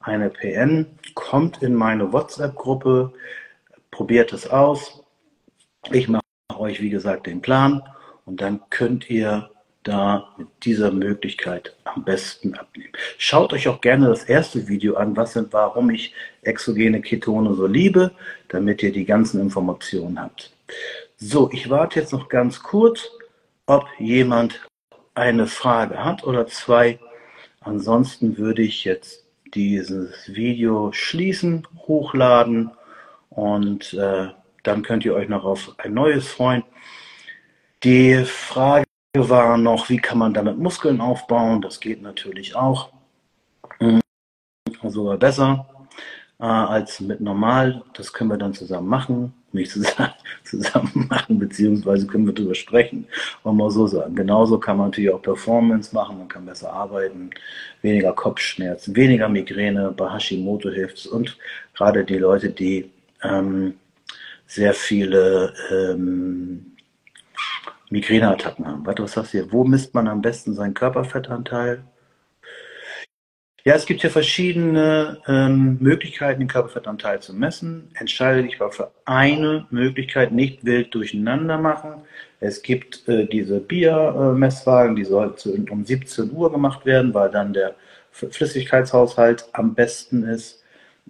eine 0.00 0.30
PN, 0.30 0.86
kommt 1.14 1.62
in 1.62 1.74
meine 1.74 2.12
WhatsApp-Gruppe, 2.12 3.12
probiert 3.90 4.32
es 4.32 4.48
aus. 4.48 5.02
Ich 5.90 6.08
mache 6.08 6.22
euch, 6.56 6.80
wie 6.80 6.90
gesagt, 6.90 7.26
den 7.26 7.40
Plan 7.42 7.82
und 8.24 8.40
dann 8.40 8.60
könnt 8.70 9.10
ihr 9.10 9.50
da 9.82 10.34
mit 10.36 10.48
dieser 10.64 10.90
Möglichkeit 10.90 11.76
am 11.84 12.04
besten 12.04 12.54
abnehmen. 12.54 12.92
Schaut 13.18 13.52
euch 13.52 13.68
auch 13.68 13.80
gerne 13.80 14.08
das 14.08 14.24
erste 14.24 14.66
Video 14.66 14.96
an, 14.96 15.16
was 15.16 15.34
sind, 15.34 15.52
warum 15.52 15.90
ich 15.90 16.12
exogene 16.42 17.00
Ketone 17.00 17.54
so 17.54 17.66
liebe, 17.66 18.10
damit 18.48 18.82
ihr 18.82 18.92
die 18.92 19.04
ganzen 19.04 19.40
Informationen 19.40 20.20
habt. 20.20 20.52
So, 21.18 21.50
ich 21.50 21.70
warte 21.70 21.98
jetzt 21.98 22.12
noch 22.12 22.28
ganz 22.28 22.62
kurz, 22.62 23.08
ob 23.64 23.86
jemand 23.98 24.68
eine 25.14 25.46
Frage 25.46 26.04
hat 26.04 26.24
oder 26.24 26.46
zwei. 26.46 27.00
Ansonsten 27.60 28.36
würde 28.36 28.60
ich 28.60 28.84
jetzt 28.84 29.24
dieses 29.54 30.34
Video 30.34 30.92
schließen, 30.92 31.66
hochladen 31.86 32.70
und 33.30 33.94
äh, 33.94 34.28
dann 34.62 34.82
könnt 34.82 35.06
ihr 35.06 35.14
euch 35.14 35.30
noch 35.30 35.44
auf 35.44 35.74
ein 35.78 35.94
neues 35.94 36.28
freuen. 36.28 36.64
Die 37.82 38.22
Frage 38.26 38.84
war 39.14 39.56
noch, 39.56 39.88
wie 39.88 39.96
kann 39.96 40.18
man 40.18 40.34
damit 40.34 40.58
Muskeln 40.58 41.00
aufbauen? 41.00 41.62
Das 41.62 41.80
geht 41.80 42.02
natürlich 42.02 42.54
auch. 42.54 42.90
Hm, 43.78 44.02
sogar 44.84 45.16
besser 45.16 45.66
äh, 46.38 46.44
als 46.44 47.00
mit 47.00 47.22
normal. 47.22 47.84
Das 47.94 48.12
können 48.12 48.28
wir 48.28 48.36
dann 48.36 48.52
zusammen 48.52 48.88
machen 48.88 49.32
nicht 49.56 49.72
zusammen, 49.72 50.12
zusammen 50.44 51.06
machen, 51.08 51.38
beziehungsweise 51.38 52.06
können 52.06 52.26
wir 52.26 52.34
darüber 52.34 52.54
sprechen. 52.54 53.06
Wollen 53.42 53.56
wir 53.56 53.70
so 53.70 53.86
sagen. 53.86 54.14
Genauso 54.14 54.58
kann 54.58 54.76
man 54.76 54.88
natürlich 54.88 55.10
auch 55.10 55.22
Performance 55.22 55.94
machen, 55.94 56.18
man 56.18 56.28
kann 56.28 56.46
besser 56.46 56.72
arbeiten, 56.72 57.30
weniger 57.82 58.12
Kopfschmerzen, 58.12 58.94
weniger 58.94 59.28
Migräne, 59.28 59.92
bei 59.96 60.12
Hashimoto 60.12 60.70
hilft 60.70 60.98
es 60.98 61.06
und 61.06 61.36
gerade 61.74 62.04
die 62.04 62.18
Leute, 62.18 62.50
die 62.50 62.90
ähm, 63.22 63.74
sehr 64.46 64.74
viele 64.74 65.52
ähm, 65.70 66.76
Migräneattacken 67.90 68.66
haben. 68.66 68.86
Warte, 68.86 69.02
was 69.02 69.12
sagst 69.12 69.34
du 69.34 69.38
hier? 69.38 69.52
Wo 69.52 69.64
misst 69.64 69.94
man 69.94 70.08
am 70.08 70.22
besten 70.22 70.54
seinen 70.54 70.74
Körperfettanteil? 70.74 71.82
Ja, 73.66 73.74
es 73.74 73.84
gibt 73.84 74.04
ja 74.04 74.10
verschiedene 74.10 75.18
ähm, 75.26 75.78
Möglichkeiten, 75.80 76.38
den 76.38 76.46
Körperfettanteil 76.46 77.18
zu 77.18 77.34
messen. 77.34 77.90
Entscheide 77.94 78.44
dich 78.44 78.60
aber 78.60 78.70
für 78.70 78.92
eine 79.04 79.66
Möglichkeit, 79.70 80.30
nicht 80.30 80.64
wild 80.64 80.94
durcheinander 80.94 81.58
machen. 81.58 81.94
Es 82.38 82.62
gibt 82.62 83.08
äh, 83.08 83.26
diese 83.26 83.58
Bier-Messwagen, 83.58 84.94
die 84.94 85.04
sollten 85.04 85.68
um 85.68 85.84
17 85.84 86.30
Uhr 86.30 86.52
gemacht 86.52 86.86
werden, 86.86 87.12
weil 87.12 87.28
dann 87.28 87.52
der 87.52 87.74
Flüssigkeitshaushalt 88.12 89.48
am 89.52 89.74
besten 89.74 90.22
ist. 90.22 90.62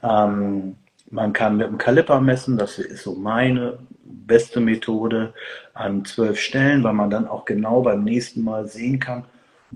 Ähm, 0.03 0.77
man 1.11 1.35
kann 1.35 1.59
mit 1.59 1.67
dem 1.67 1.77
Kaliper 1.77 2.23
messen, 2.23 2.57
das 2.57 2.79
ist 2.79 3.03
so 3.03 3.17
meine 3.17 3.81
beste 4.03 4.61
Methode 4.61 5.35
an 5.75 6.07
zwölf 6.07 6.41
Stellen, 6.41 6.83
weil 6.85 6.95
man 6.95 7.11
dann 7.11 7.29
auch 7.29 7.45
genau 7.45 7.83
beim 7.83 8.03
nächsten 8.03 8.43
Mal 8.43 8.67
sehen 8.67 8.99
kann, 8.99 9.27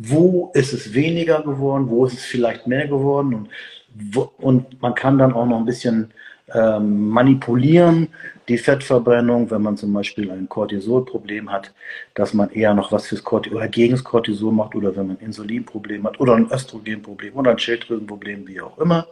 wo 0.02 0.50
ist 0.54 0.72
es 0.72 0.94
weniger 0.94 1.42
geworden, 1.42 1.88
wo 1.88 2.06
ist 2.06 2.14
es 2.14 2.24
vielleicht 2.24 2.66
mehr 2.66 2.88
geworden 2.88 3.34
und, 3.34 3.48
wo, 3.94 4.32
und 4.38 4.80
man 4.80 4.94
kann 4.94 5.18
dann 5.18 5.34
auch 5.34 5.44
noch 5.44 5.58
ein 5.58 5.66
bisschen 5.66 6.12
ähm, 6.54 7.08
manipulieren, 7.08 8.08
die 8.48 8.56
Fettverbrennung, 8.56 9.50
wenn 9.50 9.62
man 9.62 9.76
zum 9.76 9.92
Beispiel 9.92 10.30
ein 10.30 10.48
Cortisolproblem 10.48 11.52
hat, 11.52 11.72
dass 12.14 12.32
man 12.32 12.50
eher 12.50 12.72
noch 12.74 12.90
was 12.92 13.08
fürs 13.08 13.22
Cortisol 13.22 13.58
oder 13.58 13.68
gegen 13.68 13.92
das 13.92 14.02
Cortisol 14.02 14.52
macht 14.52 14.74
oder 14.74 14.96
wenn 14.96 15.08
man 15.08 15.18
ein 15.18 15.26
Insulinproblem 15.26 16.04
hat 16.04 16.18
oder 16.18 16.34
ein 16.34 16.50
Östrogenproblem 16.50 17.34
oder 17.34 17.50
ein 17.50 17.58
Schilddrüsenproblem, 17.58 18.48
wie 18.48 18.60
auch 18.60 18.78
immer. 18.78 19.06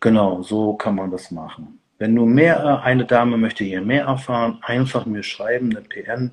Genau, 0.00 0.42
so 0.42 0.74
kann 0.74 0.94
man 0.94 1.10
das 1.10 1.30
machen. 1.30 1.78
Wenn 1.98 2.16
du 2.16 2.24
mehr, 2.24 2.82
eine 2.82 3.04
Dame 3.04 3.36
möchte 3.36 3.64
hier 3.64 3.82
mehr 3.82 4.06
erfahren, 4.06 4.58
einfach 4.62 5.04
mir 5.04 5.22
schreiben, 5.22 5.76
eine 5.76 5.82
PN. 5.82 6.32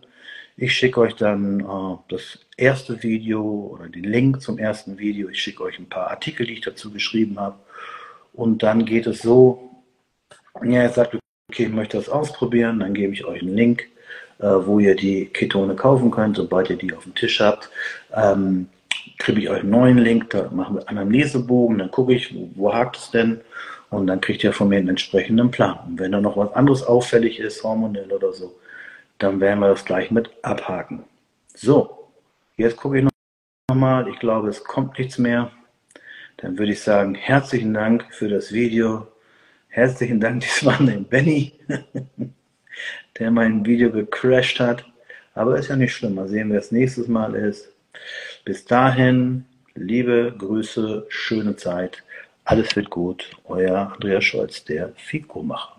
Ich 0.60 0.74
schicke 0.74 1.02
euch 1.02 1.16
dann 1.16 1.60
äh, 1.60 1.98
das 2.10 2.40
erste 2.58 3.04
Video 3.04 3.44
oder 3.44 3.88
den 3.90 4.04
Link 4.04 4.42
zum 4.42 4.58
ersten 4.58 4.98
Video. 4.98 5.30
Ich 5.30 5.40
schicke 5.40 5.62
euch 5.62 5.78
ein 5.78 5.88
paar 5.88 6.10
Artikel, 6.10 6.48
die 6.48 6.54
ich 6.54 6.62
dazu 6.62 6.92
geschrieben 6.92 7.40
habe. 7.40 7.60
Und 8.34 8.64
dann 8.64 8.84
geht 8.86 9.06
es 9.06 9.22
so, 9.22 9.70
ja, 10.64 10.82
ihr 10.82 10.90
sagt, 10.90 11.16
okay, 11.50 11.66
ich 11.66 11.70
möchte 11.70 11.98
das 11.98 12.10
ausprobieren, 12.10 12.80
dann 12.80 12.96
gebe 12.96 13.14
ich 13.14 13.24
euch 13.24 13.44
einen 13.44 13.54
Link, 13.54 13.84
äh, 14.40 14.48
wo 14.48 14.80
ihr 14.80 14.96
die 14.96 15.26
Ketone 15.28 15.76
kaufen 15.76 16.10
könnt, 16.10 16.38
sobald 16.38 16.72
ihr 16.72 16.76
die 16.76 16.92
auf 16.92 17.04
dem 17.04 17.14
Tisch 17.14 17.40
habt. 17.40 17.70
Ähm, 18.16 18.68
kriege 19.20 19.42
ich 19.42 19.50
euch 19.50 19.60
einen 19.60 19.70
neuen 19.70 20.00
Link, 20.00 20.32
da 20.32 20.50
machen 20.50 20.78
wir 20.78 20.90
einen 20.90 21.12
Lesebogen, 21.12 21.78
dann 21.78 21.92
gucke 21.92 22.16
ich, 22.16 22.34
wo, 22.34 22.50
wo 22.56 22.74
hakt 22.74 22.98
es 22.98 23.12
denn 23.12 23.42
und 23.92 24.08
dann 24.08 24.22
kriegt 24.22 24.44
ihr 24.44 24.54
von 24.54 24.70
mir 24.70 24.78
einen 24.78 24.90
entsprechenden 24.90 25.52
Plan. 25.52 25.78
Und 25.88 26.00
wenn 26.00 26.14
da 26.14 26.20
noch 26.20 26.36
was 26.36 26.52
anderes 26.54 26.82
auffällig 26.82 27.40
ist, 27.40 27.64
hormonell 27.64 28.12
oder 28.12 28.34
so, 28.34 28.56
dann 29.20 29.40
werden 29.40 29.60
wir 29.60 29.70
das 29.70 29.86
gleich 29.86 30.12
mit 30.12 30.30
abhaken. 30.44 31.04
So, 31.54 32.10
jetzt 32.56 32.78
gucke 32.78 33.00
ich 33.00 33.04
noch 33.04 33.76
mal. 33.76 34.08
Ich 34.08 34.20
glaube, 34.20 34.50
es 34.50 34.64
kommt 34.64 34.98
nichts 34.98 35.18
mehr. 35.18 35.52
Dann 36.38 36.58
würde 36.58 36.72
ich 36.72 36.82
sagen, 36.82 37.16
herzlichen 37.16 37.74
Dank 37.74 38.06
für 38.12 38.30
das 38.30 38.52
Video. 38.52 39.08
Herzlichen 39.70 40.20
Dank 40.20 40.42
diesmal 40.42 40.76
an 40.76 40.86
den 40.88 41.06
Benny, 41.06 41.54
der 43.20 43.32
mein 43.32 43.66
Video 43.66 43.92
gecrashed 43.92 44.60
hat. 44.60 44.86
Aber 45.34 45.58
ist 45.58 45.70
ja 45.70 45.76
nicht 45.76 45.94
schlimm. 45.94 46.16
Mal 46.16 46.28
sehen, 46.28 46.50
wer 46.50 46.58
das 46.58 46.72
nächstes 46.72 47.08
Mal 47.08 47.36
ist. 47.36 47.72
Bis 48.46 48.66
dahin, 48.66 49.46
liebe 49.76 50.34
Grüße, 50.38 51.06
schöne 51.10 51.56
Zeit. 51.56 52.04
Alles 52.44 52.76
wird 52.76 52.90
gut. 52.90 53.32
Euer 53.46 53.92
Andreas 53.94 54.24
Scholz, 54.24 54.64
der 54.64 54.94
Fiko-Macher. 54.96 55.77